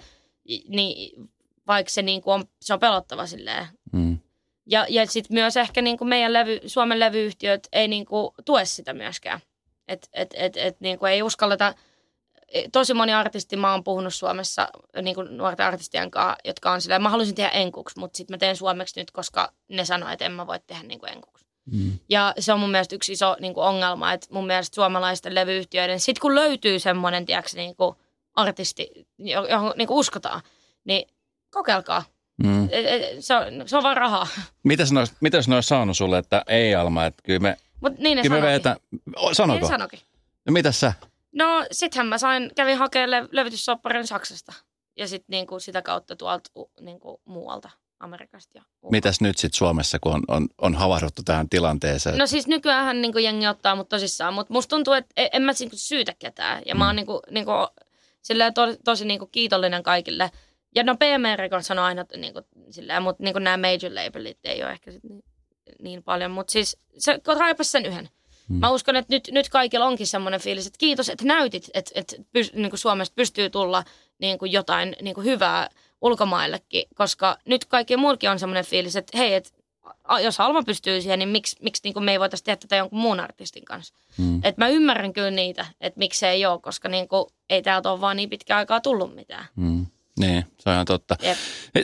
Niin, 0.68 1.30
vaikka 1.66 1.90
se, 1.90 2.02
niin 2.02 2.22
kuin 2.22 2.34
on, 2.34 2.44
se 2.62 2.74
on 2.74 2.80
pelottava 2.80 3.26
silleen. 3.26 3.66
Mm. 3.92 4.18
Ja, 4.70 4.86
ja 4.88 5.06
sitten 5.06 5.34
myös 5.34 5.56
ehkä 5.56 5.82
niin 5.82 5.98
kuin 5.98 6.08
meidän 6.08 6.32
levy, 6.32 6.60
Suomen 6.66 7.00
levyyhtiöt 7.00 7.68
ei 7.72 7.88
niin 7.88 8.06
kuin 8.06 8.30
tue 8.44 8.64
sitä 8.64 8.92
myöskään. 8.92 9.40
Että 9.88 10.08
et, 10.12 10.34
et, 10.34 10.56
et, 10.56 10.80
niin 10.80 10.98
kuin 10.98 11.12
ei 11.12 11.22
uskalleta, 11.22 11.74
tosi 12.72 12.94
moni 12.94 13.12
artisti 13.12 13.56
mä 13.56 13.72
oon 13.72 13.84
puhunut 13.84 14.14
Suomessa 14.14 14.68
niin 15.02 15.14
kuin 15.14 15.36
nuorten 15.36 15.66
artistien 15.66 16.10
kanssa, 16.10 16.36
jotka 16.44 16.72
on 16.72 16.80
silleen, 16.80 17.02
mä 17.02 17.08
haluaisin 17.08 17.34
tehdä 17.34 17.50
enkuksi, 17.50 17.98
mutta 17.98 18.16
sitten 18.16 18.34
mä 18.34 18.38
teen 18.38 18.56
suomeksi 18.56 19.00
nyt, 19.00 19.10
koska 19.10 19.52
ne 19.68 19.84
sanoo, 19.84 20.08
että 20.08 20.24
en 20.24 20.32
mä 20.32 20.46
voi 20.46 20.60
tehdä 20.66 20.82
niin 20.82 21.00
kuin 21.00 21.12
enkuksi. 21.12 21.46
Mm. 21.72 21.98
Ja 22.08 22.34
se 22.38 22.52
on 22.52 22.60
mun 22.60 22.70
mielestä 22.70 22.94
yksi 22.94 23.12
iso 23.12 23.36
niin 23.40 23.54
kuin 23.54 23.64
ongelma, 23.64 24.12
että 24.12 24.26
mun 24.30 24.46
mielestä 24.46 24.74
suomalaisten 24.74 25.34
levyyhtiöiden, 25.34 26.00
sit 26.00 26.18
kun 26.18 26.34
löytyy 26.34 26.78
semmoinen, 26.78 27.26
tiedätkö, 27.26 27.50
niin 27.56 27.76
kuin 27.76 27.96
artisti, 28.34 28.90
jo- 29.18 29.46
johon 29.46 29.72
niin 29.76 29.88
kuin 29.88 29.98
uskotaan, 29.98 30.40
niin 30.84 31.08
kokeilkaa. 31.50 32.02
Mm. 32.44 32.68
Se 33.20 33.34
on, 33.34 33.44
se 33.68 33.76
on 33.76 33.82
vaan 33.82 33.96
rahaa. 33.96 34.26
Mitäs 34.62 34.92
ne, 34.92 34.98
olisi- 34.98 35.14
mitäs 35.20 35.48
ne 35.48 35.54
olisi 35.54 35.68
saanut 35.68 35.96
sulle, 35.96 36.18
että 36.18 36.42
ei 36.46 36.74
Alma, 36.74 37.06
että 37.06 37.22
kyllä 37.22 37.38
me, 37.40 37.56
Mutta 37.80 38.02
niin 38.02 38.16
ne 38.16 38.22
kyllä 38.22 38.40
me 38.40 38.76
O, 39.16 39.28
Niin 39.46 39.66
sanoikin. 39.68 40.00
No 40.46 40.52
mitäs 40.52 40.80
sä? 40.80 40.92
No 41.32 41.66
sittenhän 41.72 42.06
mä 42.06 42.18
sain, 42.18 42.50
kävin 42.56 42.78
hakemaan 42.78 43.28
levytyssopparin 43.32 44.06
Saksasta. 44.06 44.52
Ja 44.96 45.08
sitten 45.08 45.26
niinku 45.28 45.60
sitä 45.60 45.82
kautta 45.82 46.16
tuolta 46.16 46.50
niinku 46.80 47.20
muualta 47.24 47.70
Amerikasta. 48.00 48.58
Ja 48.58 48.62
ulkoa. 48.82 48.90
Mitäs 48.90 49.20
nyt 49.20 49.38
sitten 49.38 49.58
Suomessa, 49.58 49.98
kun 49.98 50.14
on, 50.14 50.22
on, 50.28 50.48
on 50.58 50.74
havahduttu 50.74 51.22
tähän 51.22 51.48
tilanteeseen? 51.48 52.18
No 52.18 52.26
siis 52.26 52.46
nykyään 52.46 53.02
niinku 53.02 53.18
jengi 53.18 53.46
ottaa 53.46 53.76
mut 53.76 53.88
tosissaan, 53.88 54.34
mutta 54.34 54.52
musta 54.52 54.70
tuntuu, 54.70 54.92
että 54.94 55.12
en, 55.16 55.28
en 55.32 55.42
mä 55.42 55.52
niinku 55.58 55.76
syytä 55.76 56.14
ketään. 56.18 56.62
Ja 56.66 56.74
mä 56.74 56.86
oon 56.86 56.96
niinku, 56.96 57.20
niinku, 57.30 57.52
silleen 58.22 58.54
to, 58.54 58.62
tosi 58.84 59.04
niinku 59.04 59.26
kiitollinen 59.26 59.82
kaikille. 59.82 60.30
Ja 60.74 60.84
no 60.84 60.96
PM 60.96 61.38
Records 61.38 61.66
sanoo 61.66 61.84
aina, 61.84 62.02
että 62.02 62.16
niinku, 62.16 62.40
silleen, 62.70 63.02
mutta 63.02 63.22
niinku 63.22 63.38
nämä 63.38 63.68
major 63.68 63.94
labelit 63.94 64.38
ei 64.44 64.62
ole 64.62 64.72
ehkä 64.72 64.90
sit 64.90 65.04
niin, 65.04 65.24
niin 65.82 66.02
paljon. 66.02 66.30
Mutta 66.30 66.52
siis 66.52 66.76
se 66.98 67.20
raipas 67.38 67.72
sen 67.72 67.86
yhden. 67.86 68.08
Mm. 68.48 68.56
Mä 68.56 68.70
uskon, 68.70 68.96
että 68.96 69.14
nyt, 69.14 69.28
nyt 69.32 69.48
kaikilla 69.48 69.86
onkin 69.86 70.06
semmoinen 70.06 70.40
fiilis, 70.40 70.66
että 70.66 70.78
kiitos, 70.78 71.08
että 71.08 71.24
näytit, 71.24 71.70
että, 71.74 71.90
että 71.94 72.16
pys, 72.32 72.52
niin 72.52 72.70
kuin 72.70 72.80
Suomesta 72.80 73.14
pystyy 73.14 73.50
tulla 73.50 73.84
niin 74.18 74.38
kuin 74.38 74.52
jotain 74.52 74.96
niin 75.02 75.14
kuin 75.14 75.24
hyvää 75.24 75.68
ulkomaillekin, 76.00 76.84
koska 76.94 77.38
nyt 77.44 77.64
kaikki 77.64 77.96
muulkin 77.96 78.30
on 78.30 78.38
semmoinen 78.38 78.64
fiilis, 78.64 78.96
että 78.96 79.18
hei, 79.18 79.34
että 79.34 79.50
jos 80.22 80.40
Alma 80.40 80.62
pystyy 80.62 81.00
siihen, 81.00 81.18
niin 81.18 81.28
miksi, 81.28 81.56
miksi 81.62 81.80
niin 81.84 81.94
kuin 81.94 82.04
me 82.04 82.12
ei 82.12 82.20
voitaisiin 82.20 82.44
tehdä 82.44 82.56
tätä 82.56 82.76
jonkun 82.76 82.98
muun 82.98 83.20
artistin 83.20 83.64
kanssa. 83.64 83.94
Mm. 84.18 84.40
Et 84.44 84.56
mä 84.56 84.68
ymmärrän 84.68 85.12
kyllä 85.12 85.30
niitä, 85.30 85.66
että 85.80 85.98
miksi 85.98 86.20
se 86.20 86.30
ei 86.30 86.46
ole, 86.46 86.60
koska 86.60 86.88
niin 86.88 87.08
kuin, 87.08 87.26
ei 87.50 87.62
täältä 87.62 87.90
ole 87.92 88.00
vaan 88.00 88.16
niin 88.16 88.30
pitkä 88.30 88.56
aikaa 88.56 88.80
tullut 88.80 89.14
mitään. 89.14 89.46
Mm. 89.56 89.86
Niin, 90.18 90.44
se 90.58 90.68
on 90.70 90.72
ihan 90.74 90.86
totta. 90.86 91.16
Jep. 91.22 91.36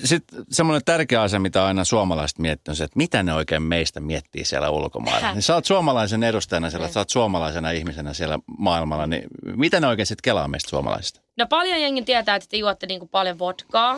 Sitten 0.05 0.45
semmoinen 0.51 0.83
tärkeä 0.85 1.23
asia, 1.23 1.39
mitä 1.41 1.65
aina 1.67 1.85
suomalaiset 1.85 2.39
miettii, 2.39 2.73
on 2.73 2.77
se, 2.77 2.85
että 2.85 2.97
mitä 2.97 3.23
ne 3.23 3.35
oikein 3.35 3.63
meistä 3.63 4.01
miettii 4.01 4.45
siellä 4.45 4.71
ulkomailla. 4.71 5.33
Niin 5.33 5.43
sä 5.43 5.55
oot 5.55 5.65
suomalaisen 5.65 6.23
edustajana 6.23 6.71
siellä, 6.71 6.87
Niin. 6.87 6.93
sä 6.95 7.01
oot 7.01 7.11
suomalaisena 7.11 7.71
ihmisenä 7.71 8.15
siellä 8.15 8.39
maailmalla, 8.59 9.07
niin 9.07 9.23
mitä 9.57 9.81
ne 9.81 9.87
oikein 9.87 10.07
sitten 10.07 10.23
kelaa 10.23 10.49
meistä 10.49 10.71
suomalaisista? 10.71 11.21
No 11.39 11.47
paljon 11.47 11.81
jengi 11.81 12.03
tietää, 12.03 12.37
että 12.37 12.49
te 12.51 12.57
juotte 12.57 12.87
niin 12.87 13.01
kuin 13.01 13.09
paljon 13.09 13.39
vodkaa. 13.39 13.97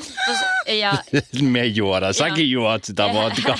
Ja, 0.66 0.92
Me 1.42 1.64
juodaan, 1.64 2.14
säkin 2.14 2.50
juot 2.50 2.84
sitä 2.84 3.12
vodkaa. 3.12 3.58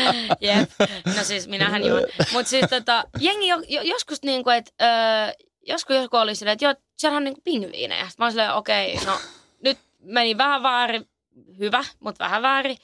Jep. 0.40 0.70
No 1.16 1.24
siis 1.24 1.48
minähän 1.48 1.84
juon. 1.86 2.02
Mutta 2.32 2.50
siis 2.50 2.66
tota, 2.70 3.04
jengi 3.20 3.48
jo, 3.48 3.56
jo, 3.68 3.82
joskus 3.82 4.22
niinku, 4.22 4.50
että 4.50 4.70
öö, 4.82 5.32
joskus 5.66 5.96
joku 5.96 6.16
oli 6.16 6.34
silleen, 6.34 6.52
että 6.52 6.64
joo, 6.64 6.74
siellä 6.98 7.16
on 7.16 7.24
niinku 7.24 7.40
pingviinejä. 7.44 8.04
Sitten 8.08 8.14
mä 8.18 8.24
oon 8.24 8.32
silleen, 8.32 8.52
okei, 8.54 8.94
no 9.06 9.12
nyt 9.12 9.20
meni 10.04 10.38
vähän 10.38 10.62
väärin, 10.62 11.08
hyvä, 11.58 11.84
mutta 12.00 12.24
vähän 12.24 12.42
väärin. 12.42 12.76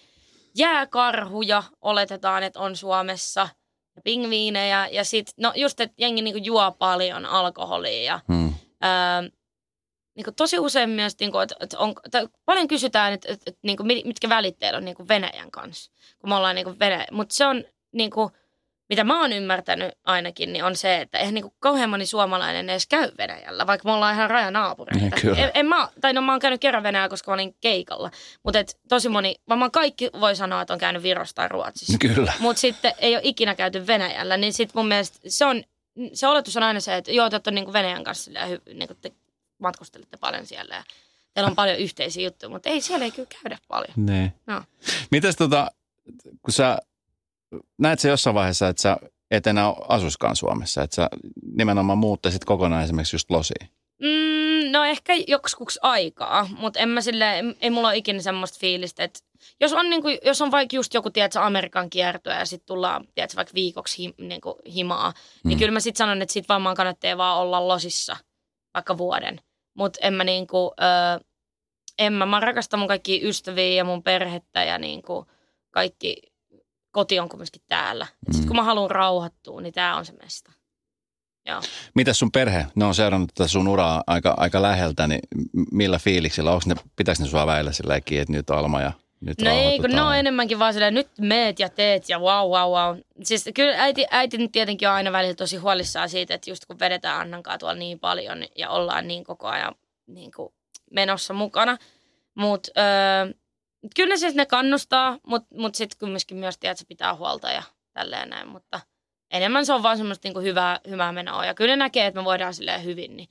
Jääkarhuja 0.56 1.62
oletetaan, 1.80 2.42
että 2.42 2.60
on 2.60 2.76
Suomessa. 2.76 3.48
Ja 3.96 4.02
pingviinejä. 4.04 4.88
Ja 4.92 5.04
sit, 5.04 5.32
no 5.36 5.52
just, 5.56 5.80
että 5.80 5.94
jengi 5.98 6.22
niinku 6.22 6.40
juo 6.44 6.72
paljon 6.72 7.26
alkoholia 7.26 8.02
ja 8.02 8.20
Hmm. 8.28 8.54
Öö, 8.84 9.30
niin 10.16 10.24
kuin 10.24 10.34
tosi 10.34 10.58
usein 10.58 10.90
myös, 10.90 11.14
niin 11.20 11.32
kuin, 11.32 11.42
että, 11.42 11.54
että 11.60 11.78
on, 11.78 11.94
tai 12.10 12.28
paljon 12.44 12.68
kysytään, 12.68 13.12
että, 13.12 13.32
että, 13.32 13.44
että 13.46 13.60
niin 13.62 13.76
kuin, 13.76 13.86
mit- 13.86 14.04
mitkä 14.04 14.28
välit 14.28 14.58
teillä 14.58 14.76
on 14.76 14.84
niin 14.84 14.96
kuin 14.96 15.08
Venäjän 15.08 15.50
kanssa, 15.50 15.92
kun 16.18 16.30
me 16.30 16.36
ollaan 16.36 16.54
niin 16.54 16.64
kuin 16.64 16.78
Venäjä. 16.78 17.06
Mutta 17.10 17.34
se 17.34 17.46
on, 17.46 17.64
niin 17.92 18.10
kuin, 18.10 18.30
mitä 18.90 19.04
mä 19.04 19.20
oon 19.20 19.32
ymmärtänyt 19.32 19.92
ainakin, 20.04 20.52
niin 20.52 20.64
on 20.64 20.76
se, 20.76 21.00
että 21.00 21.18
eihän 21.18 21.34
niin 21.34 21.52
kauhean 21.58 21.90
moni 21.90 22.06
suomalainen 22.06 22.70
edes 22.70 22.86
käy 22.86 23.10
Venäjällä, 23.18 23.66
vaikka 23.66 23.88
me 23.88 23.94
ollaan 23.94 24.14
ihan 24.14 24.30
rajanaapureita. 24.30 25.00
Niin, 25.00 25.22
kyllä. 25.22 25.36
En, 25.36 25.50
en 25.54 25.66
mä, 25.66 25.88
tai 26.00 26.12
no 26.12 26.22
mä 26.22 26.32
oon 26.32 26.40
käynyt 26.40 26.60
kerran 26.60 26.82
Venäjällä, 26.82 27.08
koska 27.08 27.30
mä 27.30 27.34
olin 27.34 27.54
keikalla. 27.60 28.10
Mutta 28.42 28.58
tosi 28.88 29.08
moni, 29.08 29.34
varmaan 29.48 29.70
kaikki 29.70 30.10
voi 30.20 30.36
sanoa, 30.36 30.62
että 30.62 30.72
on 30.72 30.78
käynyt 30.78 31.02
Virossa 31.02 31.34
tai 31.34 31.48
Ruotsissa. 31.48 31.98
Kyllä. 31.98 32.32
Mutta 32.38 32.60
sitten 32.60 32.92
ei 32.98 33.14
ole 33.14 33.20
ikinä 33.24 33.54
käyty 33.54 33.86
Venäjällä, 33.86 34.36
niin 34.36 34.52
sitten 34.52 34.78
mun 34.78 34.88
mielestä 34.88 35.18
se 35.28 35.44
on, 35.44 35.62
se 36.12 36.26
oletus 36.26 36.56
on 36.56 36.62
aina 36.62 36.80
se, 36.80 36.96
että 36.96 37.12
joo, 37.12 37.30
te 37.30 37.36
olette 37.36 37.50
niin 37.50 37.72
Venäjän 37.72 38.04
kanssa 38.04 38.24
silleen 38.24 38.48
hy, 38.48 38.60
niin 38.74 38.88
te 39.00 39.12
matkustelette 39.58 40.16
paljon 40.16 40.46
siellä 40.46 40.74
ja 40.74 40.82
teillä 41.34 41.48
on 41.48 41.56
paljon 41.56 41.78
yhteisiä 41.78 42.24
juttuja, 42.24 42.50
mutta 42.50 42.68
ei 42.68 42.80
siellä 42.80 43.04
ei 43.04 43.10
kyllä 43.10 43.28
käydä 43.42 43.58
paljon. 43.68 43.92
Niin. 43.96 44.32
No. 44.46 44.62
Mitäs 45.10 45.36
tota, 45.36 45.70
kun 46.42 46.52
sä, 46.52 46.78
näet 47.78 47.98
sä 47.98 48.08
jossain 48.08 48.34
vaiheessa, 48.34 48.68
että 48.68 48.82
sä 48.82 48.96
et 49.30 49.46
enää 49.46 49.74
asuskaan 49.88 50.36
Suomessa, 50.36 50.82
että 50.82 50.96
sä 50.96 51.08
nimenomaan 51.56 51.98
muuttaisit 51.98 52.44
kokonaan 52.44 52.84
esimerkiksi 52.84 53.14
just 53.16 53.30
losiin? 53.30 53.70
Mm, 54.00 54.72
no 54.72 54.84
ehkä 54.84 55.12
joskus 55.28 55.78
aikaa, 55.82 56.48
mutta 56.58 56.80
en 56.80 56.88
mä 56.88 57.00
sille, 57.00 57.34
ei 57.60 57.70
mulla 57.70 57.88
ole 57.88 57.96
ikinä 57.96 58.20
semmoista 58.20 58.58
fiilistä, 58.60 59.04
että 59.04 59.20
jos 59.60 59.72
on, 59.72 59.90
niinku, 59.90 60.08
jos 60.24 60.42
on 60.42 60.50
vaikka 60.50 60.76
just 60.76 60.94
joku, 60.94 61.10
tiedätkö, 61.10 61.40
Amerikan 61.40 61.90
kiertoa 61.90 62.32
ja 62.32 62.44
sitten 62.44 62.66
tullaan, 62.66 63.04
tiedätkö, 63.14 63.36
vaikka 63.36 63.54
viikoksi 63.54 63.98
hi, 64.02 64.14
niinku, 64.18 64.58
himaa, 64.74 65.10
mm. 65.10 65.48
niin 65.48 65.58
kyllä 65.58 65.72
mä 65.72 65.80
sitten 65.80 65.98
sanon, 65.98 66.22
että 66.22 66.32
sit 66.32 66.48
varmaan 66.48 66.76
kannattaa 66.76 67.16
vaan 67.16 67.38
olla 67.38 67.68
losissa 67.68 68.16
vaikka 68.74 68.98
vuoden. 68.98 69.40
Mutta 69.74 69.98
en 70.02 70.14
mä 70.14 70.24
niinku, 70.24 70.72
ö, 70.80 71.24
en 71.98 72.12
mä, 72.12 72.26
mä 72.26 72.40
rakastan 72.40 72.80
mun 72.80 72.88
kaikki 72.88 73.28
ystäviä 73.28 73.74
ja 73.74 73.84
mun 73.84 74.02
perhettä 74.02 74.64
ja 74.64 74.78
niinku 74.78 75.26
kaikki, 75.70 76.16
koti 76.90 77.20
on 77.20 77.28
kumminkin 77.28 77.62
täällä. 77.68 78.06
Mm. 78.34 78.46
kun 78.46 78.56
mä 78.56 78.62
haluan 78.62 78.90
rauhoittua, 78.90 79.60
niin 79.60 79.72
tää 79.72 79.96
on 79.96 80.06
se 80.06 80.12
mesta. 80.22 80.52
Joo. 81.46 81.60
Mitäs 81.94 82.18
sun 82.18 82.32
perhe? 82.32 82.66
Ne 82.74 82.84
on 82.84 82.94
seurannut 82.94 83.30
tätä 83.34 83.48
sun 83.48 83.68
uraa 83.68 84.02
aika, 84.06 84.34
aika 84.36 84.62
läheltä, 84.62 85.06
niin 85.06 85.20
millä 85.72 85.98
fiiliksillä? 85.98 86.50
Onko 86.50 86.62
ne, 86.66 86.74
pitäis 86.96 87.20
ne 87.20 87.26
sua 87.26 87.46
väillä 87.46 87.72
sillä 87.72 87.96
että 87.96 88.32
nyt 88.32 88.50
Alma 88.50 88.80
ja 88.80 88.92
nyt 89.20 89.40
No 89.40 89.50
ei, 89.50 89.78
kun 89.78 89.90
ne 89.90 90.02
on 90.02 90.16
enemmänkin 90.16 90.58
vaan 90.58 90.72
silleen, 90.72 90.94
nyt 90.94 91.08
meet 91.20 91.58
ja 91.58 91.68
teet 91.68 92.08
ja 92.08 92.18
wow, 92.18 92.50
wow, 92.50 92.72
wow. 92.72 92.98
Siis 93.22 93.48
kyllä 93.54 93.74
äiti, 93.78 94.06
äiti 94.10 94.38
nyt 94.38 94.52
tietenkin 94.52 94.88
on 94.88 94.94
aina 94.94 95.12
välillä 95.12 95.34
tosi 95.34 95.56
huolissaan 95.56 96.08
siitä, 96.08 96.34
että 96.34 96.50
just 96.50 96.66
kun 96.66 96.78
vedetään 96.78 97.20
Annankaan 97.20 97.58
tuolla 97.58 97.74
niin 97.74 98.00
paljon 98.00 98.44
ja 98.56 98.70
ollaan 98.70 99.08
niin 99.08 99.24
koko 99.24 99.48
ajan 99.48 99.74
niin 100.06 100.30
kuin 100.36 100.52
menossa 100.90 101.34
mukana. 101.34 101.78
Mutta 102.34 102.70
öö, 102.80 103.34
kyllä 103.96 104.16
siis 104.16 104.34
ne 104.34 104.46
kannustaa, 104.46 105.18
mutta 105.26 105.54
mut 105.54 105.74
sitten 105.74 105.98
kumminkin 105.98 106.36
myös 106.36 106.58
tiedät, 106.58 106.74
että 106.74 106.80
se 106.80 106.88
pitää 106.88 107.14
huolta 107.14 107.50
ja 107.50 107.62
tälleen 107.92 108.30
näin. 108.30 108.48
Mutta 108.48 108.80
enemmän 109.30 109.66
se 109.66 109.72
on 109.72 109.82
vaan 109.82 109.96
semmoista 109.96 110.28
niinku 110.28 110.40
hyvää, 110.40 110.80
hyvää 110.88 111.12
menoa. 111.12 111.46
Ja 111.46 111.54
kyllä 111.54 111.72
ne 111.72 111.76
näkee, 111.76 112.06
että 112.06 112.20
me 112.20 112.24
voidaan 112.24 112.54
silleen 112.54 112.84
hyvin, 112.84 113.16
niin 113.16 113.28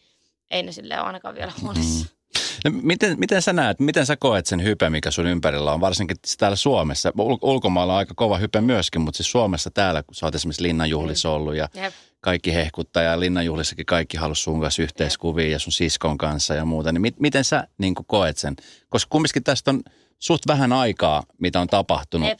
ei 0.52 0.64
ne 0.64 0.72
silleen 0.72 1.00
ole 1.00 1.08
ainakaan 1.08 1.36
vielä 1.36 1.52
huolissaan. 1.62 2.20
No, 2.66 2.72
miten, 2.84 3.20
miten 3.20 3.42
sä 3.42 3.54
näet, 3.54 3.80
miten 3.80 4.06
sä 4.06 4.18
koet 4.18 4.46
sen 4.46 4.64
hype, 4.64 4.90
mikä 4.90 5.12
sun 5.12 5.28
ympärillä 5.28 5.74
on, 5.74 5.82
varsinkin 5.82 6.18
täällä 6.38 6.56
Suomessa? 6.56 7.10
Ul- 7.10 7.40
ulkomailla 7.42 7.94
on 7.94 8.00
aika 8.00 8.14
kova 8.16 8.38
hype 8.38 8.62
myöskin, 8.62 9.02
mutta 9.02 9.18
siis 9.18 9.32
Suomessa 9.32 9.72
täällä, 9.72 10.04
kun 10.04 10.16
sä 10.16 10.26
oot 10.26 10.36
esimerkiksi 10.36 10.64
linnanjuhlissa 10.64 11.30
ollut 11.30 11.56
ja 11.56 11.70
Jep. 11.74 11.94
kaikki 12.22 12.54
hehkuttaa 12.54 13.04
ja 13.04 13.20
linnanjuhlissakin 13.20 13.86
kaikki 13.86 14.18
halusi 14.18 14.44
sun 14.44 14.62
kanssa 14.62 14.82
yhteiskuvia 14.82 15.52
ja 15.52 15.60
sun 15.60 15.74
siskon 15.74 16.18
kanssa 16.18 16.54
ja 16.54 16.66
muuta, 16.66 16.92
niin 16.92 17.02
mit, 17.02 17.20
miten 17.20 17.44
sä 17.44 17.68
niin 17.78 17.96
koet 17.96 18.38
sen? 18.38 18.56
Koska 18.90 19.10
kumminkin 19.10 19.44
tästä 19.44 19.72
on 19.72 19.82
suht 20.20 20.48
vähän 20.48 20.74
aikaa, 20.74 21.24
mitä 21.38 21.60
on 21.60 21.68
tapahtunut 21.68 22.30
Jep. 22.30 22.40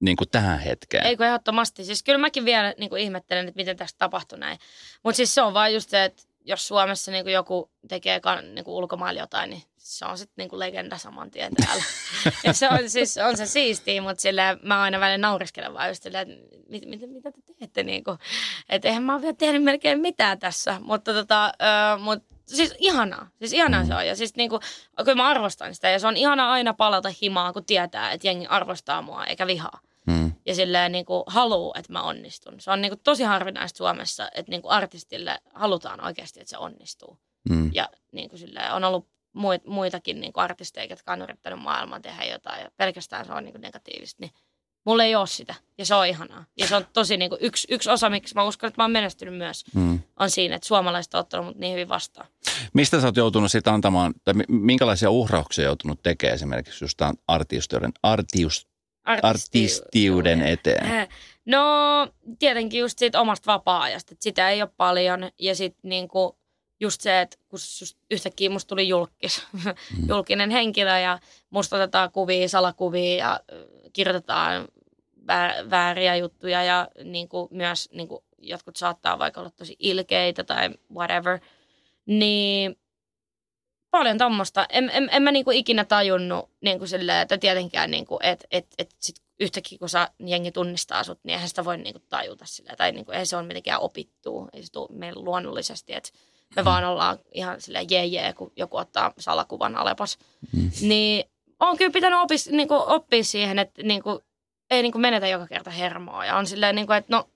niin 0.00 0.16
kuin 0.16 0.28
tähän 0.30 0.58
hetkeen. 0.58 1.06
Ei 1.06 1.16
kun 1.16 1.26
ehdottomasti. 1.26 1.84
Siis 1.84 2.02
kyllä 2.02 2.18
mäkin 2.18 2.44
vielä 2.44 2.74
niin 2.78 2.90
kuin 2.90 3.02
ihmettelen, 3.02 3.48
että 3.48 3.58
miten 3.58 3.76
tästä 3.76 3.98
tapahtui 3.98 4.38
näin. 4.38 4.58
Mutta 5.02 5.16
siis 5.16 5.34
se 5.34 5.42
on 5.42 5.54
vaan 5.54 5.74
just 5.74 5.90
se, 5.90 6.04
että 6.04 6.22
jos 6.44 6.68
Suomessa 6.68 7.12
niin 7.12 7.24
kuin 7.24 7.34
joku 7.34 7.70
tekee 7.88 8.20
niin 8.54 8.64
kuin 8.64 8.74
ulkomailla 8.74 9.20
jotain, 9.20 9.50
niin 9.50 9.62
se 9.76 10.04
on 10.04 10.18
sitten 10.18 10.48
niin 10.48 10.58
legenda 10.58 10.98
saman 10.98 11.30
tien 11.30 11.52
täällä. 11.54 11.84
ja 12.44 12.52
se 12.52 12.68
on, 12.68 12.90
siis, 12.90 13.18
on 13.18 13.36
se 13.36 13.46
siistiä, 13.46 14.02
mutta 14.02 14.20
silleen, 14.20 14.58
mä 14.62 14.82
aina 14.82 15.00
välillä 15.00 15.18
nauriskelen 15.28 15.74
vaan 15.74 15.88
just 15.88 16.02
silleen, 16.02 16.30
että 16.30 16.56
mit, 16.68 16.86
mit, 16.86 17.00
mitä 17.10 17.32
te 17.32 17.40
teette 17.58 17.82
niin 17.82 18.04
kuin. 18.04 18.18
Että 18.68 18.88
eihän 18.88 19.02
mä 19.02 19.12
ole 19.12 19.22
vielä 19.22 19.34
tehnyt 19.34 19.62
melkein 19.62 20.00
mitään 20.00 20.38
tässä. 20.38 20.80
Mutta 20.80 21.12
tota, 21.12 21.46
ö, 21.46 21.98
mut, 21.98 22.24
siis 22.56 22.74
ihanaa. 22.78 23.28
Siis 23.38 23.52
ihanaa 23.52 23.84
se 23.84 23.94
on. 23.94 24.06
Ja 24.06 24.16
siis 24.16 24.36
niinku, 24.36 24.60
kyllä 25.04 25.14
mä 25.14 25.28
arvostan 25.28 25.74
sitä. 25.74 25.88
Ja 25.88 25.98
se 25.98 26.06
on 26.06 26.16
ihanaa 26.16 26.52
aina 26.52 26.74
palata 26.74 27.12
himaan, 27.22 27.52
kun 27.52 27.64
tietää, 27.64 28.12
että 28.12 28.26
jengi 28.26 28.46
arvostaa 28.46 29.02
mua 29.02 29.24
eikä 29.24 29.46
vihaa 29.46 29.80
Mm. 30.06 30.32
ja 30.46 30.54
silleen 30.54 30.92
niin 30.92 31.04
kuin 31.04 31.22
haluu, 31.26 31.74
että 31.78 31.92
mä 31.92 32.02
onnistun. 32.02 32.60
Se 32.60 32.70
on 32.70 32.82
niin 32.82 32.90
kuin 32.90 33.00
tosi 33.04 33.22
harvinaista 33.22 33.76
Suomessa, 33.76 34.28
että 34.34 34.50
niin 34.50 34.62
kuin 34.62 34.72
artistille 34.72 35.38
halutaan 35.54 36.04
oikeasti, 36.04 36.40
että 36.40 36.50
se 36.50 36.58
onnistuu. 36.58 37.18
Mm. 37.48 37.70
Ja 37.74 37.88
niin 38.12 38.28
kuin 38.28 38.38
silleen, 38.38 38.72
on 38.72 38.84
ollut 38.84 39.08
muit, 39.32 39.64
muitakin 39.64 40.20
niin 40.20 40.32
kuin 40.32 40.44
artisteja, 40.44 40.86
jotka 40.90 41.12
on 41.12 41.22
yrittänyt 41.22 41.62
maailman 41.62 42.02
tehdä 42.02 42.24
jotain 42.24 42.62
ja 42.62 42.70
pelkästään 42.76 43.26
se 43.26 43.32
on 43.32 43.44
niin 43.44 43.52
kuin 43.52 43.62
negatiivista. 43.62 44.16
Niin 44.20 44.32
mulla 44.86 45.04
ei 45.04 45.14
ole 45.16 45.26
sitä 45.26 45.54
ja 45.78 45.84
se 45.86 45.94
on 45.94 46.06
ihanaa. 46.06 46.44
Ja 46.58 46.66
se 46.66 46.76
on 46.76 46.86
tosi 46.92 47.16
niin 47.16 47.30
kuin 47.30 47.38
yksi, 47.42 47.66
yksi 47.70 47.90
osa, 47.90 48.10
miksi 48.10 48.34
mä 48.34 48.44
uskon, 48.44 48.68
että 48.68 48.80
mä 48.80 48.84
oon 48.84 48.90
menestynyt 48.90 49.36
myös, 49.36 49.64
Mm. 49.74 50.00
on 50.20 50.30
siinä, 50.30 50.54
että 50.54 50.68
suomalaiset 50.68 51.14
on 51.14 51.20
ottanut 51.20 51.46
mut 51.46 51.56
niin 51.58 51.72
hyvin 51.72 51.88
vastaan. 51.88 52.26
Mistä 52.72 53.00
sä 53.00 53.06
oot 53.06 53.16
joutunut 53.16 53.50
sitten 53.50 53.72
antamaan, 53.74 54.14
tai 54.24 54.34
mi- 54.34 54.44
minkälaisia 54.48 55.10
uhrauksia 55.10 55.64
joutunut 55.64 56.02
tekemään 56.02 56.34
esimerkiksi 56.34 56.84
just 56.84 56.96
tämän 56.96 57.14
artistiuden, 57.28 57.92
artius, 58.02 58.68
artistiuden 59.22 60.42
eteen? 60.42 61.08
No 61.46 61.62
tietenkin 62.38 62.80
just 62.80 62.98
siitä 62.98 63.20
omasta 63.20 63.52
vapaa-ajasta, 63.52 64.12
että 64.14 64.22
sitä 64.22 64.50
ei 64.50 64.62
ole 64.62 64.70
paljon 64.76 65.30
ja 65.38 65.54
sitten 65.54 65.88
niinku 65.88 66.38
just 66.80 67.00
se, 67.00 67.20
että 67.20 67.36
kun 67.48 67.58
just 67.80 67.98
yhtäkkiä 68.10 68.50
musta 68.50 68.68
tuli 68.68 68.88
julkis, 68.88 69.46
julkinen 70.08 70.50
henkilö 70.50 70.98
ja 70.98 71.18
musta 71.50 71.76
otetaan 71.76 72.12
kuvia, 72.12 72.48
salakuvia 72.48 73.16
ja 73.16 73.40
kirjoitetaan 73.92 74.68
vä- 75.20 75.70
vääriä 75.70 76.16
juttuja 76.16 76.62
ja 76.62 76.88
niinku 77.04 77.48
myös 77.50 77.88
niinku 77.92 78.24
jotkut 78.38 78.76
saattaa 78.76 79.18
vaikka 79.18 79.40
olla 79.40 79.50
tosi 79.50 79.76
ilkeitä 79.78 80.44
tai 80.44 80.70
whatever, 80.94 81.38
niin 82.06 82.76
paljon 83.90 84.18
tommosta. 84.18 84.66
En, 84.68 84.90
en, 84.92 85.08
en 85.12 85.22
mä 85.22 85.32
niinku 85.32 85.50
ikinä 85.50 85.84
tajunnut 85.84 86.50
niinku 86.60 86.86
silleen, 86.86 87.22
että 87.22 87.38
tietenkään 87.38 87.90
niinku, 87.90 88.18
että 88.22 88.46
et, 88.50 88.66
et 88.78 88.94
sit 88.98 89.16
yhtäkkiä 89.40 89.78
kun 89.78 89.88
sä, 89.88 90.08
jengi 90.26 90.52
tunnistaa 90.52 91.04
sut, 91.04 91.18
niin 91.22 91.34
eihän 91.34 91.48
sitä 91.48 91.64
voi 91.64 91.78
niinku 91.78 92.02
tajuta 92.08 92.44
silleen. 92.46 92.76
Tai 92.76 92.92
niinku, 92.92 93.12
ei 93.12 93.26
se 93.26 93.36
ole 93.36 93.46
mitenkään 93.46 93.80
opittua. 93.80 94.48
Ei 94.52 94.62
se 94.62 94.72
tule 94.72 94.88
meille 94.90 95.22
luonnollisesti, 95.22 95.92
että 95.92 96.10
me 96.56 96.64
vaan 96.64 96.84
ollaan 96.84 97.18
ihan 97.32 97.60
silleen 97.60 97.86
jee 97.90 98.06
jee, 98.06 98.32
kun 98.32 98.52
joku 98.56 98.76
ottaa 98.76 99.12
salakuvan 99.18 99.76
Alepas. 99.76 100.18
Mm. 100.56 100.70
Niin 100.80 101.24
on 101.60 101.76
kyllä 101.76 101.92
pitänyt 101.92 102.18
opis, 102.20 102.48
niinku, 102.48 102.74
oppia 102.86 103.24
siihen, 103.24 103.58
että 103.58 103.82
niinku, 103.82 104.20
ei 104.70 104.82
niinku 104.82 104.98
menetä 104.98 105.26
joka 105.28 105.46
kerta 105.46 105.70
hermoa. 105.70 106.26
Ja 106.26 106.36
on 106.36 106.46
silleen, 106.46 106.74
niinku, 106.74 106.92
että 106.92 107.16
no 107.16 107.28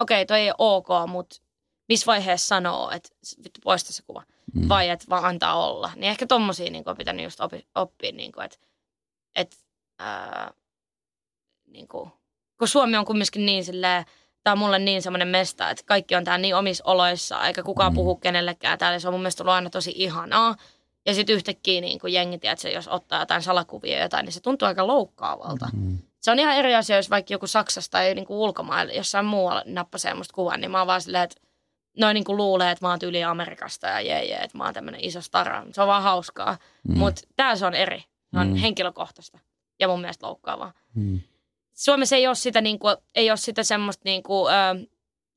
okei, 0.00 0.26
toi 0.26 0.40
ei 0.40 0.50
ole 0.50 0.76
ok, 0.76 0.88
mutta 1.06 1.36
missä 1.88 2.06
vaiheessa 2.06 2.46
sanoo, 2.46 2.90
että 2.90 3.08
vittu 3.44 3.60
poista 3.64 3.92
se 3.92 4.02
kuva 4.06 4.22
Mm. 4.54 4.68
vai 4.68 4.88
että 4.88 5.06
vaan 5.08 5.24
antaa 5.24 5.68
olla. 5.68 5.90
Niin 5.94 6.10
ehkä 6.10 6.26
tommosia 6.26 6.70
niin 6.70 6.82
on 6.86 6.96
pitänyt 6.96 7.24
just 7.24 7.40
opi, 7.40 7.66
oppia, 7.74 8.12
niin 8.12 8.32
kuin, 8.32 8.44
että, 8.44 8.58
että 9.36 9.56
ää, 9.98 10.52
niin 11.66 11.88
kuin, 11.88 12.10
kun 12.58 12.68
Suomi 12.68 12.96
on 12.96 13.04
kumminkin 13.04 13.46
niin 13.46 13.64
silleen, 13.64 14.04
tämä 14.44 14.52
on 14.52 14.58
mulle 14.58 14.78
niin 14.78 15.02
semmoinen 15.02 15.28
mesta, 15.28 15.70
että 15.70 15.84
kaikki 15.86 16.14
on 16.14 16.24
täällä 16.24 16.42
niin 16.42 16.56
omissa 16.56 16.84
oloissa, 16.86 17.46
eikä 17.46 17.62
kukaan 17.62 17.92
Mm. 17.92 17.94
puhu 17.94 18.16
kenellekään 18.16 18.78
täällä. 18.78 18.98
Se 18.98 19.08
on 19.08 19.14
mun 19.14 19.20
mielestä 19.20 19.42
ollut 19.42 19.54
aina 19.54 19.70
tosi 19.70 19.92
ihanaa. 19.96 20.56
Ja 21.06 21.14
sitten 21.14 21.36
yhtäkkiä 21.36 21.80
niin 21.80 21.98
kuin 21.98 22.12
jengi, 22.12 22.40
että 22.42 22.68
jos 22.68 22.88
ottaa 22.88 23.20
jotain 23.20 23.42
salakuvia 23.42 23.96
ja 23.96 24.02
jotain, 24.02 24.24
niin 24.24 24.32
se 24.32 24.40
tuntuu 24.40 24.68
aika 24.68 24.86
loukkaavalta. 24.86 25.68
Mm. 25.72 25.98
Se 26.20 26.30
on 26.30 26.38
ihan 26.38 26.56
eri 26.56 26.74
asia, 26.74 26.96
jos 26.96 27.10
vaikka 27.10 27.34
joku 27.34 27.46
Saksassa 27.46 27.90
tai 27.90 28.14
niin 28.14 28.26
kuin 28.26 28.36
ulkomailla, 28.38 28.92
jossain 28.92 29.26
muualla 29.26 29.62
nappasee 29.66 30.14
musta 30.14 30.34
kuvan, 30.34 30.60
niin 30.60 30.70
mä 30.70 30.78
oon 30.78 30.86
vaan 30.86 31.00
silleen, 31.00 31.24
että 31.24 31.40
noin 31.98 32.14
niin 32.14 32.24
kuin 32.24 32.36
luulee, 32.36 32.70
että 32.70 32.84
mä 32.84 32.90
oon 32.90 32.98
tyyli 32.98 33.24
Amerikasta 33.24 33.86
ja 33.86 34.00
jee, 34.00 34.24
jee 34.24 34.38
että 34.38 34.58
mä 34.58 34.64
oon 34.64 34.74
tämmönen 34.74 35.00
iso 35.04 35.20
stara. 35.20 35.64
Se 35.72 35.80
on 35.82 35.88
vaan 35.88 36.02
hauskaa. 36.02 36.58
Mm. 36.88 36.98
Mutta 36.98 37.22
tää 37.36 37.56
se 37.56 37.66
on 37.66 37.74
eri. 37.74 38.04
Se 38.32 38.38
on 38.38 38.48
mm. 38.48 38.54
henkilökohtaista 38.54 39.38
ja 39.80 39.88
mun 39.88 40.00
mielestä 40.00 40.26
loukkaavaa. 40.26 40.72
Mm. 40.94 41.20
Suomessa 41.74 42.16
ei 42.16 42.26
ole 42.26 42.34
sitä, 42.34 42.60
niin 42.60 42.78
kuin, 42.78 42.96
ei 43.14 43.30
ole 43.30 43.36
sitä 43.36 43.62
semmoista, 43.62 44.02
niin 44.04 44.22
kuin, 44.22 44.52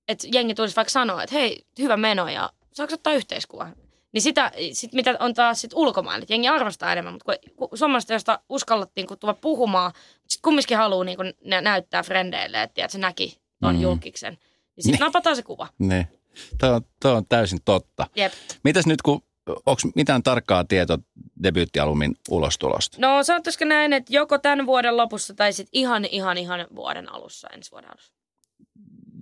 että 0.07 0.27
jengi 0.31 0.55
tulisi 0.55 0.75
vaikka 0.75 0.91
sanoa, 0.91 1.23
että 1.23 1.35
hei, 1.35 1.65
hyvä 1.79 1.97
meno 1.97 2.29
ja 2.29 2.49
saako 2.73 2.93
ottaa 2.93 3.13
yhteiskuva? 3.13 3.67
Niin 4.11 4.21
sitä, 4.21 4.51
sit 4.73 4.93
mitä 4.93 5.15
on 5.19 5.33
taas 5.33 5.61
sit 5.61 5.71
ulkomailla, 5.73 6.23
että 6.23 6.33
jengi 6.33 6.47
arvostaa 6.47 6.91
enemmän, 6.91 7.13
mutta 7.13 7.37
kun, 7.55 7.69
kun 7.69 7.77
suomalaisista, 7.77 8.13
josta 8.13 8.39
uskallattiin 8.49 9.07
kun 9.07 9.17
tulla 9.19 9.33
puhumaan, 9.33 9.91
sitten 10.27 10.41
kumminkin 10.43 10.77
haluaa 10.77 11.03
niin 11.03 11.17
kuin, 11.17 11.33
näyttää 11.61 12.03
frendeille, 12.03 12.63
että, 12.63 12.85
että 12.85 12.91
se 12.91 12.97
näki 12.97 13.37
ton 13.61 13.73
Mm. 13.73 13.77
mm. 13.77 13.83
julkiksen. 13.83 14.33
Niin 14.33 14.43
sitten 14.83 14.91
Niin. 14.99 15.05
napataan 15.05 15.35
se 15.35 15.43
kuva. 15.43 15.67
Ne. 15.79 16.07
Toi 16.57 16.69
on, 16.69 16.81
toi 17.01 17.11
on 17.15 17.25
täysin 17.25 17.59
totta. 17.65 18.07
Jep. 18.15 18.33
Mitäs 18.63 18.85
nyt, 18.85 19.01
kun 19.01 19.21
onko 19.47 19.81
mitään 19.95 20.23
tarkkaa 20.23 20.63
tietoa 20.63 20.97
debyyttialumin 21.43 22.15
ulostulosta? 22.29 22.97
No 22.99 23.23
sanottaisiko 23.23 23.65
näin, 23.65 23.93
että 23.93 24.13
joko 24.13 24.37
tämän 24.37 24.65
vuoden 24.65 24.97
lopussa 24.97 25.33
tai 25.33 25.53
sitten 25.53 25.69
ihan, 25.73 26.05
ihan, 26.05 26.37
ihan 26.37 26.67
vuoden 26.75 27.11
alussa, 27.11 27.47
ensi 27.53 27.71
vuoden 27.71 27.89
alussa. 27.89 28.13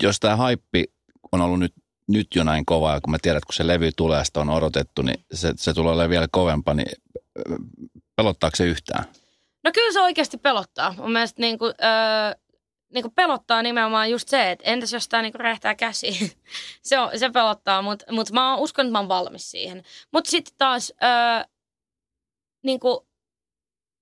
Jos 0.03 0.19
tämä 0.19 0.35
haippi 0.35 0.83
on 1.31 1.41
ollut 1.41 1.59
nyt, 1.59 1.73
nyt 2.07 2.27
jo 2.35 2.43
näin 2.43 2.65
kova, 2.65 2.93
ja 2.93 3.01
kun 3.01 3.11
mä 3.11 3.17
tiedän, 3.21 3.37
että 3.37 3.47
kun 3.47 3.53
se 3.53 3.67
levy 3.67 3.91
tulee 3.97 4.25
sitä 4.25 4.39
on 4.39 4.49
odotettu, 4.49 5.01
niin 5.01 5.25
se, 5.33 5.53
se 5.57 5.73
tulee 5.73 5.93
olemaan 5.93 6.09
vielä 6.09 6.27
kovempaa, 6.31 6.73
niin 6.73 6.91
pelottaako 8.15 8.55
se 8.55 8.65
yhtään? 8.65 9.03
No 9.63 9.71
kyllä 9.73 9.93
se 9.93 10.01
oikeasti 10.01 10.37
pelottaa. 10.37 10.95
Mun 10.97 11.11
mielestä 11.11 11.41
niin 11.41 11.57
kuin, 11.59 11.73
öö, 11.83 12.42
niin 12.93 13.03
kuin 13.03 13.13
pelottaa 13.13 13.61
nimenomaan 13.61 14.11
just 14.11 14.27
se, 14.27 14.51
että 14.51 14.65
entäs 14.65 14.93
jos 14.93 15.09
tämä 15.09 15.23
niin 15.23 15.35
räjähtää 15.35 15.75
käsiin. 15.75 16.31
se, 16.81 16.99
on, 16.99 17.19
se 17.19 17.29
pelottaa, 17.29 17.81
mutta 17.81 18.05
mut 18.11 18.31
mä 18.31 18.55
uskon, 18.55 18.85
että 18.85 18.91
mä 18.91 18.99
oon 18.99 19.07
valmis 19.07 19.51
siihen. 19.51 19.83
Mutta 20.11 20.29
sitten 20.29 20.53
taas, 20.57 20.93
öö, 21.03 21.49
niin 22.63 22.79
kuin, 22.79 22.99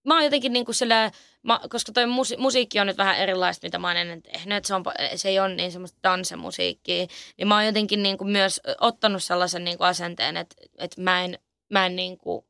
mä 0.07 0.13
oon 0.13 0.23
jotenkin 0.23 0.53
niin 0.53 0.65
kuin 0.65 0.75
silleen, 0.75 1.11
mä, 1.43 1.59
koska 1.69 1.91
toi 1.91 2.05
musi, 2.05 2.37
musiikki 2.37 2.79
on 2.79 2.87
nyt 2.87 2.97
vähän 2.97 3.17
erilaista, 3.17 3.65
mitä 3.67 3.79
mä 3.79 3.87
oon 3.87 3.97
ennen 3.97 4.21
tehnyt, 4.21 4.57
että 4.57 4.67
se, 4.67 4.75
on, 4.75 4.83
se 5.15 5.29
ei 5.29 5.39
ole 5.39 5.55
niin 5.55 5.71
semmoista 5.71 5.99
dansemusiikkia, 6.03 7.07
niin 7.37 7.47
mä 7.47 7.55
oon 7.55 7.65
jotenkin 7.65 8.03
niin 8.03 8.17
kuin 8.17 8.29
myös 8.29 8.61
ottanut 8.81 9.23
sellaisen 9.23 9.63
niin 9.63 9.77
kuin 9.77 9.87
asenteen, 9.87 10.37
että, 10.37 10.55
että 10.77 11.01
mä 11.01 11.23
en, 11.23 11.39
mä 11.69 11.85
en 11.85 11.95
niin 11.95 12.17
kuin, 12.17 12.45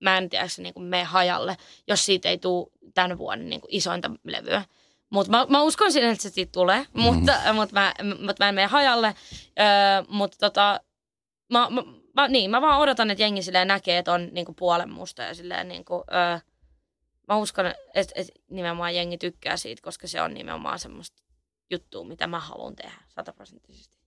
mä 0.00 0.18
en 0.18 0.30
tiedä, 0.30 0.46
niin 0.58 0.74
kuin 0.74 0.84
mene 0.84 1.04
hajalle, 1.04 1.56
jos 1.88 2.06
siitä 2.06 2.28
ei 2.28 2.38
tule 2.38 2.66
tämän 2.94 3.18
vuoden 3.18 3.48
niin 3.48 3.60
kuin 3.60 3.74
isointa 3.74 4.10
levyä. 4.24 4.64
Mutta 5.10 5.30
mä, 5.30 5.46
mä 5.48 5.62
uskon 5.62 5.92
siihen, 5.92 6.10
että 6.10 6.22
se 6.22 6.30
siitä 6.30 6.52
tulee, 6.52 6.78
Mhm. 6.80 6.98
mm. 6.98 7.02
mutta, 7.02 7.32
mutta, 7.52 7.74
mä, 7.74 7.94
mutta 8.26 8.44
mä 8.44 8.48
en 8.48 8.54
mene 8.54 8.66
hajalle. 8.66 9.14
Öö, 9.60 9.66
mutta 10.08 10.38
tota, 10.40 10.80
mä, 11.52 11.70
mä, 11.70 11.82
mä, 12.14 12.28
niin, 12.28 12.50
mä 12.50 12.60
vaan 12.60 12.80
odotan, 12.80 13.10
että 13.10 13.22
jengi 13.22 13.42
silleen 13.42 13.68
näkee, 13.68 13.98
että 13.98 14.12
on 14.12 14.28
niinku 14.32 14.52
puolen 14.52 14.90
musta 14.90 15.22
ja 15.22 15.34
silleen 15.34 15.68
niinku, 15.68 15.94
öö, 16.12 16.38
mä 17.28 17.36
uskon, 17.36 17.66
että, 17.66 18.12
että 18.14 18.32
nimenomaan 18.50 18.94
jengi 18.94 19.18
tykkää 19.18 19.56
siitä, 19.56 19.82
koska 19.82 20.08
se 20.08 20.22
on 20.22 20.34
nimenomaan 20.34 20.78
semmoista 20.78 21.22
juttua, 21.70 22.04
mitä 22.04 22.26
mä 22.26 22.40
haluan 22.40 22.76
tehdä 22.76 22.92
sataprosenttisesti. 23.08 23.98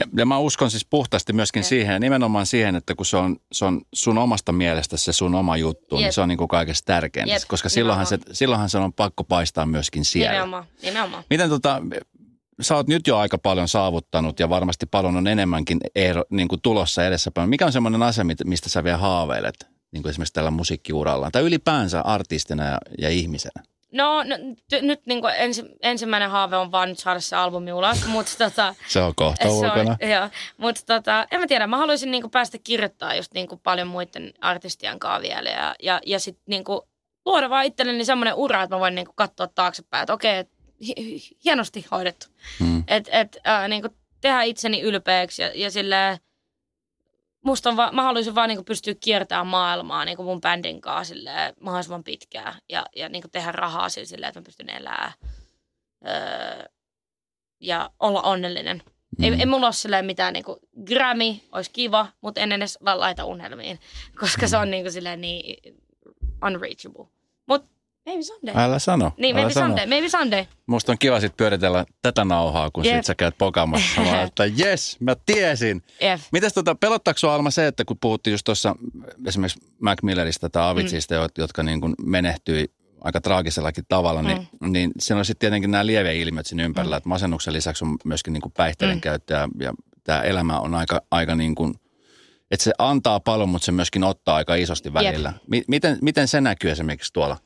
Ja, 0.00 0.06
ja 0.16 0.26
mä 0.26 0.38
uskon 0.38 0.70
siis 0.70 0.84
puhtaasti 0.84 1.32
myöskin 1.32 1.60
Jep. 1.60 1.66
siihen, 1.66 1.92
ja 1.92 1.98
nimenomaan 1.98 2.46
siihen, 2.46 2.76
että 2.76 2.94
kun 2.94 3.06
se 3.06 3.16
on, 3.16 3.36
se 3.52 3.64
on 3.64 3.80
sun 3.94 4.18
omasta 4.18 4.52
mielestä 4.52 4.96
se 4.96 5.12
sun 5.12 5.34
oma 5.34 5.56
juttu, 5.56 5.96
niin 5.96 6.04
Jep. 6.04 6.12
se 6.12 6.20
on 6.20 6.28
niin 6.28 6.38
kuin 6.38 6.48
kaikesta 6.48 6.86
tärkeintä. 6.86 7.34
Jep, 7.34 7.42
Koska 7.48 7.68
silloinhan 7.68 8.06
se, 8.06 8.18
silloinhan 8.32 8.70
se 8.70 8.78
on 8.78 8.92
pakko 8.92 9.24
paistaa 9.24 9.66
myöskin 9.66 10.04
siellä. 10.04 10.32
Nimenomaan, 10.32 10.64
nimenomaan. 10.82 11.24
Miten 11.30 11.48
tota, 11.48 11.82
sä 12.60 12.76
oot 12.76 12.88
nyt 12.88 13.06
jo 13.06 13.16
aika 13.16 13.38
paljon 13.38 13.68
saavuttanut 13.68 14.40
ja 14.40 14.48
varmasti 14.48 14.86
paljon 14.86 15.16
on 15.16 15.26
enemmänkin 15.26 15.78
ero, 15.94 16.24
niin 16.30 16.48
kuin 16.48 16.60
tulossa 16.62 17.06
edessäpäin. 17.06 17.48
Mikä 17.48 17.66
on 17.66 17.72
semmoinen 17.72 18.02
asia, 18.02 18.24
mistä 18.44 18.68
sä 18.68 18.84
vielä 18.84 18.98
haaveilet, 18.98 19.66
niin 19.92 20.02
kuin 20.02 20.10
esimerkiksi 20.10 20.34
tällä 20.34 20.50
musiikkiuralla, 20.50 21.30
tai 21.30 21.42
ylipäänsä 21.42 22.00
artistina 22.00 22.64
ja, 22.64 22.78
ja 22.98 23.08
ihmisenä? 23.08 23.62
No, 23.92 24.22
no 24.22 24.36
t- 24.70 24.82
nyt 24.82 25.00
niin 25.06 25.20
kuin 25.20 25.34
ensi, 25.36 25.62
ensimmäinen 25.82 26.30
haave 26.30 26.56
on 26.56 26.72
vaan 26.72 26.88
nyt 26.88 26.98
saada 26.98 27.20
se 27.20 27.36
albumi 27.36 27.72
ulos, 27.72 28.06
mutta 28.14 28.32
tota, 28.38 28.74
Se 28.88 29.00
on 29.00 29.14
kohta 29.14 29.44
se 29.44 29.50
ulkona. 29.50 29.96
on, 30.02 30.08
joo, 30.10 30.28
mutta 30.56 30.80
tota, 30.86 31.26
en 31.30 31.40
mä 31.40 31.46
tiedä, 31.46 31.66
mä 31.66 31.76
haluaisin 31.76 32.10
niin 32.10 32.22
kuin 32.22 32.30
päästä 32.30 32.58
kirjoittaa 32.64 33.14
just 33.14 33.34
niin 33.34 33.48
kuin 33.48 33.60
paljon 33.60 33.88
muiden 33.88 34.32
artistien 34.40 34.98
kanssa 34.98 35.22
vielä 35.22 35.50
ja, 35.50 35.74
ja, 35.82 36.00
ja 36.06 36.20
sitten 36.20 36.42
niin 36.46 36.64
kuin 36.64 36.80
luoda 37.26 37.50
vaan 37.50 37.64
itselleni 37.64 38.04
semmoinen 38.04 38.34
ura, 38.34 38.62
että 38.62 38.76
mä 38.76 38.80
voin 38.80 38.94
niin 38.94 39.06
kuin 39.06 39.16
katsoa 39.16 39.46
taaksepäin, 39.54 40.02
että 40.02 40.12
okei, 40.14 40.44
hi- 40.86 41.20
hienosti 41.44 41.86
hoidettu. 41.90 42.26
Hmm. 42.58 42.84
Että 42.88 43.10
et, 43.20 43.36
äh, 43.46 43.68
niin 43.68 43.82
kuin 43.82 43.94
tehdä 44.20 44.42
itseni 44.42 44.80
ylpeäksi 44.80 45.42
ja, 45.42 45.50
ja 45.54 45.70
silleen, 45.70 46.18
musta 47.48 47.70
on 47.70 47.76
va, 47.76 47.92
mä 47.92 48.02
haluaisin 48.02 48.34
vaan 48.34 48.48
niin 48.48 48.64
pystyä 48.64 48.94
kiertämään 49.00 49.46
maailmaa 49.46 50.04
niin 50.04 50.24
mun 50.24 50.40
bändin 50.40 50.80
kanssa 50.80 51.14
silleen, 51.14 51.54
mahdollisimman 51.60 52.04
pitkään 52.04 52.54
ja, 52.68 52.86
ja 52.96 53.08
niin 53.08 53.22
tehdä 53.32 53.52
rahaa 53.52 53.88
sillä 53.88 54.06
silleen, 54.06 54.28
että 54.28 54.40
mä 54.40 54.44
pystyn 54.44 54.70
elämään 54.70 55.12
öö, 56.06 56.64
ja 57.60 57.90
olla 58.00 58.22
onnellinen. 58.22 58.82
Mm. 59.18 59.24
Ei, 59.24 59.40
ei 59.40 59.46
mulla 59.46 59.66
ole 59.66 59.72
silleen 59.72 60.06
mitään 60.06 60.32
niin 60.32 60.44
kuin, 60.44 60.58
Grammy 60.86 61.34
olisi 61.52 61.70
kiva, 61.70 62.06
mutta 62.20 62.40
en 62.40 62.52
edes 62.52 62.78
vaan 62.84 63.00
laita 63.00 63.24
unelmiin, 63.24 63.80
koska 64.20 64.48
se 64.48 64.56
on 64.56 64.70
niin 64.70 64.84
kuin, 64.84 64.92
silleen 64.92 65.20
niin 65.20 65.76
unreachable. 66.46 67.17
Maybe 68.08 68.22
someday. 68.22 68.64
Älä 68.64 68.78
sano. 68.78 69.12
niin, 69.16 69.36
älä 69.36 69.42
maybe 69.42 69.54
sano. 69.54 69.66
someday, 69.66 69.86
maybe 69.86 70.08
someday. 70.08 70.44
Musta 70.66 70.92
on 70.92 70.98
kiva 70.98 71.20
sit 71.20 71.36
pyöritellä 71.36 71.84
tätä 72.02 72.24
nauhaa, 72.24 72.70
kun 72.70 72.84
Jep. 72.84 72.96
sit 72.96 73.04
sä 73.04 73.14
käyt 73.14 73.38
pokaamassa. 73.38 74.00
Mä 74.00 74.22
että 74.22 74.46
jes, 74.46 74.96
mä 75.00 75.16
tiesin. 75.26 75.82
Jep. 76.00 76.20
Mitäs 76.32 76.52
tota, 76.52 76.74
pelottaako 76.74 77.18
sua 77.18 77.34
Alma 77.34 77.50
se, 77.50 77.66
että 77.66 77.84
kun 77.84 77.96
puhuttiin 78.00 78.32
just 78.32 78.44
tuossa 78.44 78.76
esimerkiksi 79.26 79.60
Mac 79.82 80.02
Milleristä 80.02 80.48
tai 80.48 80.70
Avicista, 80.70 81.14
mm. 81.14 81.28
jotka 81.38 81.62
niin 81.62 81.80
kuin 81.80 81.94
menehtyi 82.02 82.70
aika 83.00 83.20
traagisellakin 83.20 83.84
tavalla, 83.88 84.22
niin, 84.22 84.48
niin 84.60 84.90
siinä 85.00 85.18
on 85.18 85.24
sitten 85.24 85.40
tietenkin 85.40 85.70
nämä 85.70 85.86
lieveilmiöt 85.86 86.46
siinä 86.46 86.64
ympärillä, 86.64 86.96
että 86.96 87.08
masennuksen 87.08 87.52
lisäksi 87.52 87.84
on 87.84 87.96
myöskin 88.04 88.32
niin 88.32 88.40
kuin 88.42 88.52
päihteiden 88.56 88.96
Mm. 88.96 89.00
käyttö 89.00 89.34
ja, 89.34 89.48
ja 89.60 89.72
tämä 90.04 90.22
elämä 90.22 90.60
on 90.60 90.74
aika, 90.74 91.00
aika 91.10 91.34
niin 91.34 91.54
kuin, 91.54 91.74
että 92.50 92.64
se 92.64 92.72
antaa 92.78 93.20
paljon, 93.20 93.48
mutta 93.48 93.66
se 93.66 93.72
myöskin 93.72 94.04
ottaa 94.04 94.36
aika 94.36 94.54
isosti 94.54 94.92
välillä. 94.92 95.32
Mi- 95.50 95.64
miten, 95.68 95.98
miten 96.02 96.28
se 96.28 96.40
näkyy 96.40 96.70
esimerkiksi 96.70 97.12
tuolla? 97.12 97.36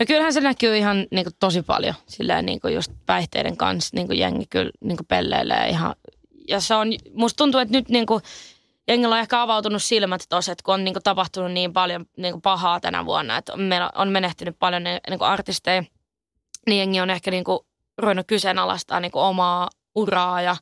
No 0.00 0.06
kyllähän 0.06 0.32
se 0.32 0.40
näkyy 0.40 0.76
ihan 0.76 1.06
niin 1.10 1.24
kuin, 1.24 1.34
tosi 1.38 1.62
paljon 1.62 1.94
silleen 2.06 2.46
niin 2.46 2.60
kuin 2.60 2.74
just 2.74 2.92
päihteiden 3.06 3.56
kanssa 3.56 3.96
niin 3.96 4.06
kuin 4.06 4.18
jengi 4.18 4.46
kyllä 4.50 4.70
niin 4.80 4.96
kuin 4.96 5.06
pelleilee 5.06 5.68
ihan. 5.68 5.94
Ja 6.48 6.60
se 6.60 6.74
on, 6.74 6.88
musta 7.14 7.36
tuntuu, 7.36 7.60
että 7.60 7.78
nyt 7.78 7.88
niin 7.88 8.06
kuin, 8.06 8.22
jengillä 8.88 9.14
on 9.14 9.20
ehkä 9.20 9.42
avautunut 9.42 9.82
silmät 9.82 10.22
tuossa, 10.28 10.52
että 10.52 10.62
kun 10.64 10.74
on 10.74 10.84
niin 10.84 10.94
kuin, 10.94 11.02
tapahtunut 11.02 11.52
niin 11.52 11.72
paljon 11.72 12.06
niin 12.16 12.32
kuin, 12.32 12.42
pahaa 12.42 12.80
tänä 12.80 13.06
vuonna, 13.06 13.36
että 13.36 13.52
on, 13.52 13.60
meillä 13.60 13.90
on 13.94 14.08
menehtynyt 14.08 14.56
paljon 14.58 14.84
niin 14.84 15.18
kuin 15.18 15.28
artisteja, 15.28 15.84
niin 16.66 16.78
jengi 16.78 17.00
on 17.00 17.10
ehkä 17.10 17.30
niin 17.30 17.44
kuin, 17.44 17.58
ruvennut 17.98 18.26
kyseenalaistaa 18.26 19.00
niin 19.00 19.12
kuin, 19.12 19.22
omaa 19.22 19.68
uraa 19.94 20.42
ja 20.42 20.56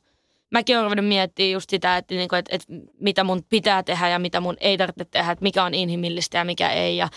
mäkin 0.51 0.75
olen 0.75 0.85
ruvennut 0.85 1.07
miettimään 1.07 1.51
just 1.51 1.69
sitä, 1.69 1.97
että, 1.97 2.15
niin 2.15 2.29
kuin, 2.29 2.39
että, 2.39 2.55
että 2.55 2.67
mitä 2.99 3.23
mun 3.23 3.43
pitää 3.49 3.83
tehdä 3.83 4.09
ja 4.09 4.19
mitä 4.19 4.39
mun 4.39 4.57
ei 4.59 4.77
tarvitse 4.77 5.05
tehdä, 5.05 5.31
että 5.31 5.43
mikä 5.43 5.63
on 5.63 5.73
inhimillistä 5.73 6.37
ja 6.37 6.45
mikä 6.45 6.69
ei. 6.69 6.97
Ja 6.97 7.09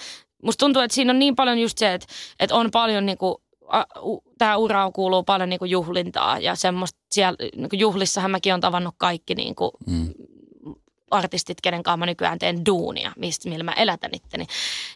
musta 0.42 0.60
tuntuu, 0.60 0.82
että 0.82 0.94
siinä 0.94 1.12
on 1.12 1.18
niin 1.18 1.36
paljon 1.36 1.58
just 1.58 1.78
se, 1.78 1.94
että, 1.94 2.06
että 2.40 2.54
on 2.56 2.70
paljon 2.70 3.06
niin 3.06 3.18
kuin, 3.18 3.34
tähän 4.38 4.58
uraan 4.58 4.92
kuuluu 4.92 5.22
paljon 5.22 5.48
niin 5.48 5.58
kuin 5.58 5.70
juhlintaa 5.70 6.38
ja 6.38 6.54
semmoista 6.54 6.98
siellä 7.10 7.36
niin 7.56 7.68
kuin 7.68 7.80
juhlissahan 7.80 8.30
mäkin 8.30 8.54
on 8.54 8.60
tavannut 8.60 8.94
kaikki 8.98 9.34
niin 9.34 9.54
kuin 9.54 9.70
Mm. 9.86 10.14
artistit, 11.10 11.60
kenen 11.60 11.82
kanssa 11.82 11.96
mä 11.96 12.06
nykyään 12.06 12.38
teen 12.38 12.66
duunia, 12.66 13.12
mistä, 13.16 13.48
millä 13.48 13.64
mä 13.64 13.72
elätän 13.72 14.10
itteni. 14.14 14.46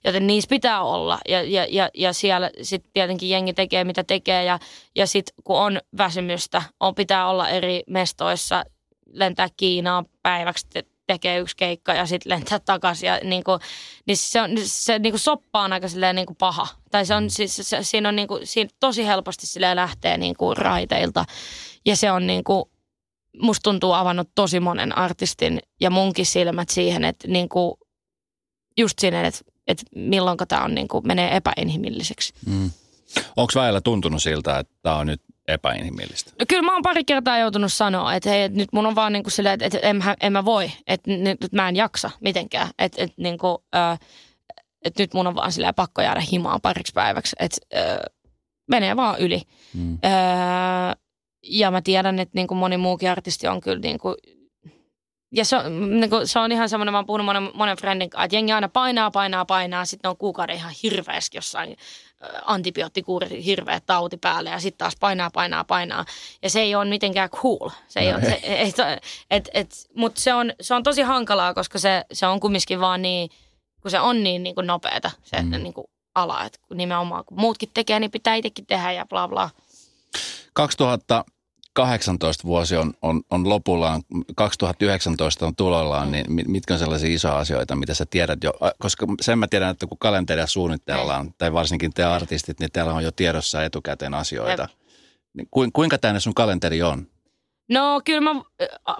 Joten 0.05 0.27
niissä 0.27 0.49
pitää 0.49 0.83
olla 0.83 1.19
ja, 1.29 1.43
ja, 1.43 1.67
ja, 1.71 1.89
ja 1.95 2.13
siellä 2.13 2.51
sitten 2.63 2.91
tietenkin 2.93 3.31
jengi 3.31 3.53
tekee 3.53 3.85
mitä 3.85 4.05
tekee 4.05 4.45
ja, 4.45 4.59
ja 4.97 5.07
sitten 5.07 5.35
kun 5.45 5.59
on 5.59 5.81
väsymystä, 5.99 6.63
on 6.81 6.95
pitää 6.95 7.29
olla 7.29 7.49
eri 7.49 7.83
mestoissa, 7.87 8.65
lentää 9.13 9.49
Kiinaan 9.57 10.07
päiväksi, 10.23 10.67
tekee 11.07 11.39
yksi 11.39 11.57
keikka 11.57 11.95
ja 11.95 12.07
sitten 12.07 12.31
lentää 12.31 12.59
takaisin. 12.59 13.07
Ja 13.07 13.21
niin 13.25 13.45
kuin, 13.45 13.61
niin 14.07 14.17
se, 14.17 14.43
on, 14.43 14.51
se 14.65 14.99
niin 14.99 15.13
kuin 15.13 15.21
soppa 15.21 15.63
on 15.63 15.73
aika 15.73 15.89
silleen 15.89 16.17
niin 16.17 16.27
kuin 16.27 16.37
paha. 16.37 16.69
Tai 16.91 17.07
se 17.07 17.15
on, 17.15 17.31
siis, 17.31 17.57
se, 17.63 17.79
siinä 17.83 18.09
on 18.09 18.17
niin 18.17 18.29
kuin, 18.29 18.47
siinä 18.47 18.71
tosi 18.81 19.07
helposti 19.07 19.47
silleen 19.47 19.77
lähtee 19.77 20.17
niin 20.17 20.37
kuin 20.37 20.57
raiteilta. 20.57 21.25
Ja 21.87 21.97
se 21.97 22.11
on 22.11 22.27
niin 22.27 22.45
kuin, 22.45 22.65
musta 23.43 23.63
tuntuu 23.63 23.93
avannut 23.93 24.29
tosi 24.35 24.61
monen 24.61 24.99
artistin 24.99 25.61
ja 25.81 25.91
munkin 25.91 26.27
silmät 26.27 26.69
siihen, 26.69 27.05
että 27.05 27.29
niin 27.29 27.49
kuin, 27.49 27.75
just 28.79 28.99
siinä, 28.99 29.27
että, 29.27 29.41
että 29.67 29.83
milloin 29.97 30.39
tämä 30.49 30.65
on 30.65 30.75
niin 30.75 30.89
kuin, 30.89 31.07
menee 31.07 31.37
epäinhimilliseksi. 31.37 32.35
Mm. 32.47 32.71
Onko 33.37 33.53
väillä 33.55 33.81
tuntunut 33.81 34.23
siltä, 34.23 34.59
että 34.59 34.75
tämä 34.83 34.97
on 34.97 35.07
nyt 35.07 35.23
epäinhimillistä? 35.49 36.31
No 36.39 36.45
kyllä 36.49 36.63
mä 36.63 36.73
oon 36.73 36.83
pari 36.83 37.05
kertaa 37.05 37.39
joutunut 37.39 37.73
sanoa, 37.73 38.15
että 38.15 38.31
hei, 38.31 38.49
nyt 38.49 38.73
mun 38.73 38.87
on 38.87 38.95
vaan 38.95 39.13
niin 39.13 39.23
kuin 39.23 39.33
silleen, 39.33 39.53
että, 39.55 39.65
että 39.65 39.79
en, 39.89 39.97
mä- 39.97 40.17
en 40.21 40.33
mä 40.33 40.45
voi, 40.45 40.71
että 40.87 41.11
nyt, 41.11 41.41
nyt 41.41 41.53
mä 41.53 41.69
en 41.69 41.77
jaksa 41.77 42.11
mitenkään. 42.21 42.69
Että, 42.79 43.03
että, 43.03 43.15
niin 43.23 43.39
kuin, 43.39 43.59
äh, 43.77 43.99
että 44.85 45.03
nyt 45.03 45.15
mun 45.15 45.27
on 45.27 45.35
vaan 45.35 45.53
silleen 45.53 45.75
pakko 45.75 46.03
jäädä 46.03 46.23
himaan 46.33 46.61
pariksi 46.61 46.93
päiväksi. 46.93 47.37
Että 47.39 47.57
äh, 47.77 47.97
menee 48.71 48.97
vaan 48.97 49.19
yli. 49.19 49.43
Mm. 49.75 49.99
Öö, 50.05 50.11
ja 51.43 51.71
mä 51.71 51.83
tiedän, 51.83 52.19
että 52.19 52.33
niin 52.35 52.47
kuin 52.47 52.59
moni 52.59 52.77
muukin 52.77 53.11
artisti 53.11 53.49
on 53.49 53.61
kyllä 53.61 53.81
niin 53.81 53.99
kuin, 53.99 54.15
ja 55.33 55.45
se, 55.45 55.57
mm, 55.69 56.01
niin 56.01 56.11
se 56.25 56.39
on 56.39 56.53
ihan 56.53 56.69
semmoinen, 56.69 56.93
mä 56.93 56.99
oon 56.99 57.07
puhunut 57.07 57.25
monen, 57.25 57.51
monen 57.55 57.77
friendin 57.77 58.11
kanssa, 58.11 58.25
että 58.25 58.37
jengi 58.37 58.53
aina 58.53 58.69
painaa, 58.69 59.11
painaa, 59.11 59.45
painaa, 59.45 59.85
sitten 59.85 60.09
on 60.09 60.17
kuukauden 60.17 60.57
ihan 60.57 60.73
hirveästi 60.83 61.37
jossain 61.37 61.77
antibioottikuuri, 62.45 63.45
hirveä 63.45 63.81
tauti 63.81 64.17
päälle 64.17 64.51
ja 64.51 64.61
sitten 64.61 64.79
taas 64.79 64.97
painaa, 65.01 65.31
painaa, 65.31 65.65
painaa. 65.65 66.05
Ja 66.43 66.51
se 66.51 66.61
ei 66.61 66.75
ole 66.75 66.85
mitenkään 66.85 67.31
cool. 67.31 67.71
Se 67.89 68.01
ei 68.01 68.13
no, 68.13 68.19
ole, 68.19 68.25
se, 68.25 68.41
et, 68.43 68.77
et, 69.31 69.49
et, 69.55 69.71
mut 69.95 70.17
se 70.17 70.35
on, 70.35 70.53
se 70.61 70.75
on 70.75 70.83
tosi 70.83 71.03
hankalaa, 71.03 71.55
koska 71.55 71.79
se, 71.79 72.05
se 72.13 72.27
on 72.27 72.41
kumminkin 72.41 72.81
vaan 72.81 73.03
niin, 73.03 73.31
kun 73.81 73.91
se 73.91 74.01
on 74.01 74.23
niin, 74.23 74.43
niin 74.43 74.55
kuin 74.55 74.67
nopeata 74.67 75.11
se 75.23 75.43
mm. 75.43 75.51
niin 75.51 75.75
kuin 75.75 75.87
ala. 76.15 76.45
Et 76.45 76.59
kun 76.69 76.77
nimenomaan 76.77 77.25
kun 77.25 77.41
muutkin 77.41 77.71
tekee, 77.75 78.01
niin 78.01 78.11
pitää 78.11 78.35
itsekin 78.35 78.67
tehdä 78.67 78.93
ja 78.93 79.07
bla 79.07 79.29
bla. 79.29 79.51
2000 80.53 81.25
2018-vuosi 81.81 82.77
on, 82.77 82.93
on, 83.03 83.23
on 83.31 83.49
lopullaan, 83.49 84.03
2019 84.37 85.47
on 85.47 85.57
tulollaan, 85.57 86.13
niin 86.13 86.27
mitkä 86.29 86.75
on 86.75 86.79
sellaisia 86.79 87.15
isoja 87.15 87.39
asioita, 87.39 87.77
mitä 87.77 87.95
sä 87.95 88.07
tiedät 88.11 88.45
jo? 88.45 88.53
Koska 88.79 89.07
sen 89.21 89.39
mä 89.39 89.47
tiedän, 89.49 89.71
että 89.71 89.87
kun 89.87 89.99
kalenteria 89.99 90.47
suunnitellaan, 90.47 91.35
tai 91.39 91.53
varsinkin 91.53 91.93
te 91.93 92.05
artistit, 92.05 92.61
niin 92.61 92.73
täällä 92.73 92.93
on 92.93 93.05
jo 93.05 93.11
tiedossa 93.11 93.65
etukäteen 93.65 94.15
asioita. 94.15 94.69
Niin 95.35 95.73
kuinka 95.73 95.99
täynnä 95.99 96.21
sun 96.21 96.35
kalenteri 96.35 96.83
on? 96.83 97.07
No 97.69 98.01
kyllä 98.05 98.21
mä 98.21 98.31
äh, 98.31 98.69
äh, 98.89 98.97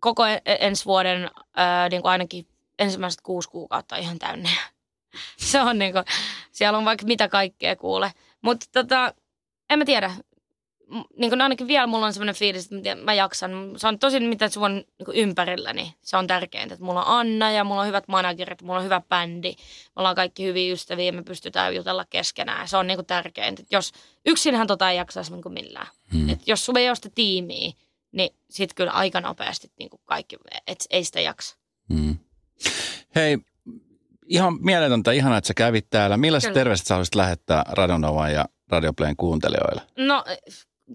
koko 0.00 0.26
e, 0.26 0.42
e, 0.44 0.56
ensi 0.60 0.84
vuoden 0.84 1.24
äh, 1.58 1.90
niin 1.90 2.02
kuin 2.02 2.10
ainakin 2.12 2.46
ensimmäiset 2.78 3.20
kuusi 3.20 3.48
kuukautta 3.48 3.96
ihan 3.96 4.18
täynnä. 4.18 4.48
Se 5.50 5.60
on 5.60 5.78
niin 5.78 5.92
kuin, 5.92 6.04
siellä 6.52 6.78
on 6.78 6.84
vaikka 6.84 7.06
mitä 7.06 7.28
kaikkea 7.28 7.76
kuule. 7.76 8.12
Mutta 8.42 8.66
tota, 8.72 9.14
en 9.70 9.78
mä 9.78 9.84
tiedä. 9.84 10.10
Niin 11.16 11.30
kuin 11.30 11.40
ainakin 11.40 11.68
vielä 11.68 11.86
mulla 11.86 12.06
on 12.06 12.12
sellainen 12.12 12.34
fiilis, 12.34 12.72
että 12.72 12.94
mä 12.94 13.14
jaksan. 13.14 13.72
Se 13.76 13.88
on 13.88 13.98
tosi 13.98 14.20
mitä 14.20 14.48
se 14.48 14.60
on 14.60 14.74
niin 14.74 15.04
kuin 15.04 15.16
ympärilläni. 15.16 15.94
Se 16.02 16.16
on 16.16 16.26
tärkeintä, 16.26 16.74
että 16.74 16.84
mulla 16.84 17.04
on 17.04 17.18
Anna 17.20 17.50
ja 17.50 17.64
mulla 17.64 17.80
on 17.80 17.86
hyvät 17.86 18.08
managerit, 18.08 18.62
mulla 18.62 18.78
on 18.78 18.84
hyvä 18.84 19.02
bändi. 19.08 19.50
Me 19.50 19.92
ollaan 19.96 20.16
kaikki 20.16 20.44
hyviä 20.44 20.72
ystäviä 20.72 21.04
ja 21.04 21.12
me 21.12 21.22
pystytään 21.22 21.76
jutella 21.76 22.04
keskenään. 22.10 22.68
Se 22.68 22.76
on 22.76 22.86
niin 22.86 22.96
kuin 22.96 23.06
tärkeintä. 23.06 23.62
Et 23.62 23.72
Jos 23.72 23.92
yksinhän 24.26 24.66
tota 24.66 24.90
ei 24.90 24.96
jaksaisi 24.96 25.32
niin 25.32 25.42
kuin 25.42 25.52
millään. 25.52 25.86
Hmm. 26.12 26.28
Et 26.28 26.48
jos 26.48 26.66
sulla 26.66 26.80
ei 26.80 26.88
ole 26.88 26.96
sitä 26.96 27.10
tiimiä, 27.14 27.72
niin 28.12 28.30
sit 28.50 28.74
kyllä 28.74 28.90
aika 28.90 29.20
nopeasti 29.20 29.72
niin 29.78 29.90
kuin 29.90 30.00
kaikki, 30.04 30.36
et 30.66 30.86
ei 30.90 31.04
sitä 31.04 31.20
jaksa. 31.20 31.56
Mm. 31.88 32.16
Hei, 33.14 33.38
ihan 34.26 34.58
mieletöntä, 34.60 35.12
ihanaa, 35.12 35.38
että 35.38 35.48
sä 35.48 35.54
kävit 35.54 35.86
täällä. 35.90 36.16
Millaiset 36.16 36.48
Kyllä. 36.48 36.60
terveiset 36.60 36.86
sä 36.86 36.94
haluaisit 36.94 37.14
lähettää 37.14 37.64
Radionovan 37.68 38.32
ja 38.32 38.44
Radioplayn 38.68 39.16
kuuntelijoille? 39.16 39.82
No, 39.98 40.24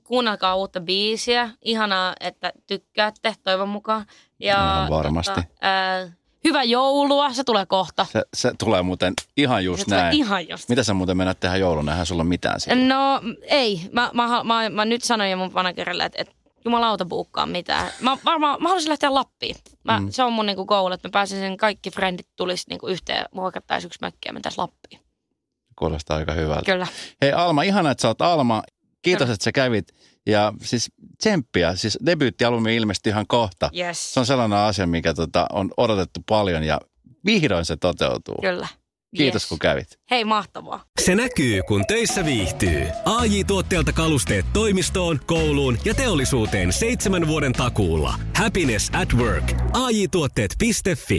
kuunnelkaa 0.03 0.55
uutta 0.55 0.81
biisiä. 0.81 1.49
Ihanaa, 1.61 2.13
että 2.19 2.53
tykkäätte, 2.67 3.35
toivon 3.43 3.69
mukaan. 3.69 4.05
Ja, 4.39 4.55
Ihan 4.55 4.89
varmasti. 4.89 5.35
Tota, 5.35 5.47
ää, 5.61 6.11
hyvää 6.43 6.63
joulua, 6.63 7.33
se 7.33 7.43
tulee 7.43 7.65
kohta. 7.65 8.05
Se, 8.11 8.23
se 8.33 8.51
tulee 8.59 8.81
muuten 8.81 9.13
ihan 9.37 9.65
just 9.65 9.89
se 9.89 9.95
näin. 9.95 10.17
ihan 10.17 10.49
just. 10.49 10.69
Mitä 10.69 10.83
sä 10.83 10.93
muuten 10.93 11.17
mennät 11.17 11.39
tehdä 11.39 11.57
jouluna? 11.57 11.91
Eihän 11.91 12.05
sulla 12.05 12.23
mitään 12.23 12.59
siinä. 12.59 12.95
No 12.95 13.21
ei, 13.41 13.81
mä, 13.91 14.11
mä, 14.13 14.27
mä, 14.27 14.43
mä, 14.43 14.69
mä 14.69 14.85
nyt 14.85 15.03
sanoin 15.03 15.31
jo 15.31 15.37
mun 15.37 15.51
managerille, 15.53 16.05
että, 16.05 16.21
että 16.21 16.33
jumalauta 16.65 17.05
buukkaa 17.05 17.45
mitään. 17.45 17.91
Mä, 18.01 18.17
varmaan, 18.25 18.61
mä 18.61 18.69
haluaisin 18.69 18.89
lähteä 18.89 19.13
Lappiin. 19.13 19.55
Mä, 19.83 19.99
mm. 19.99 20.09
Se 20.11 20.23
on 20.23 20.33
mun 20.33 20.45
niinku 20.45 20.65
goal, 20.65 20.91
että 20.91 21.07
mä 21.07 21.11
pääsen 21.11 21.39
sen 21.39 21.57
kaikki 21.57 21.91
frendit 21.91 22.27
tulisi 22.35 22.65
niinku 22.69 22.87
yhteen, 22.87 23.25
muokattaisi 23.31 23.87
yksi 23.87 23.99
mökki 24.01 24.29
ja 24.29 24.33
mentäisiin 24.33 24.61
Lappiin. 24.61 25.01
Kuulostaa 25.75 26.17
aika 26.17 26.33
hyvältä. 26.33 26.71
Kyllä. 26.71 26.87
Hei 27.21 27.31
Alma, 27.31 27.63
ihana, 27.63 27.91
että 27.91 28.01
sä 28.01 28.07
oot 28.07 28.21
Alma. 28.21 28.63
Kiitos, 29.01 29.29
että 29.29 29.43
sä 29.43 29.51
kävit. 29.51 29.87
Ja 30.25 30.53
siis 30.61 30.91
tsemppiä, 31.17 31.75
siis 31.75 31.97
debyyttialbumi 32.05 32.75
ilmestyi 32.75 33.11
ihan 33.11 33.27
kohta. 33.27 33.69
Yes. 33.77 34.13
Se 34.13 34.19
on 34.19 34.25
sellainen 34.25 34.59
asia, 34.59 34.87
mikä 34.87 35.13
tota, 35.13 35.47
on 35.53 35.71
odotettu 35.77 36.19
paljon 36.29 36.63
ja 36.63 36.81
vihdoin 37.25 37.65
se 37.65 37.77
toteutuu. 37.77 38.37
Kyllä. 38.41 38.67
Kiitos 39.17 39.43
yes. 39.43 39.49
kun 39.49 39.59
kävit. 39.59 39.99
Hei, 40.11 40.25
mahtavaa. 40.25 40.83
Se 41.01 41.15
näkyy, 41.15 41.61
kun 41.67 41.83
töissä 41.87 42.25
viihtyy. 42.25 42.87
ai 43.05 43.43
tuotteelta 43.43 43.93
kalusteet 43.93 44.45
toimistoon, 44.53 45.19
kouluun 45.25 45.77
ja 45.85 45.93
teollisuuteen 45.93 46.73
seitsemän 46.73 47.27
vuoden 47.27 47.53
takuulla. 47.53 48.13
Happiness 48.35 48.89
at 48.93 49.13
work. 49.13 49.51
AJ-tuotteet.fi 49.73 51.17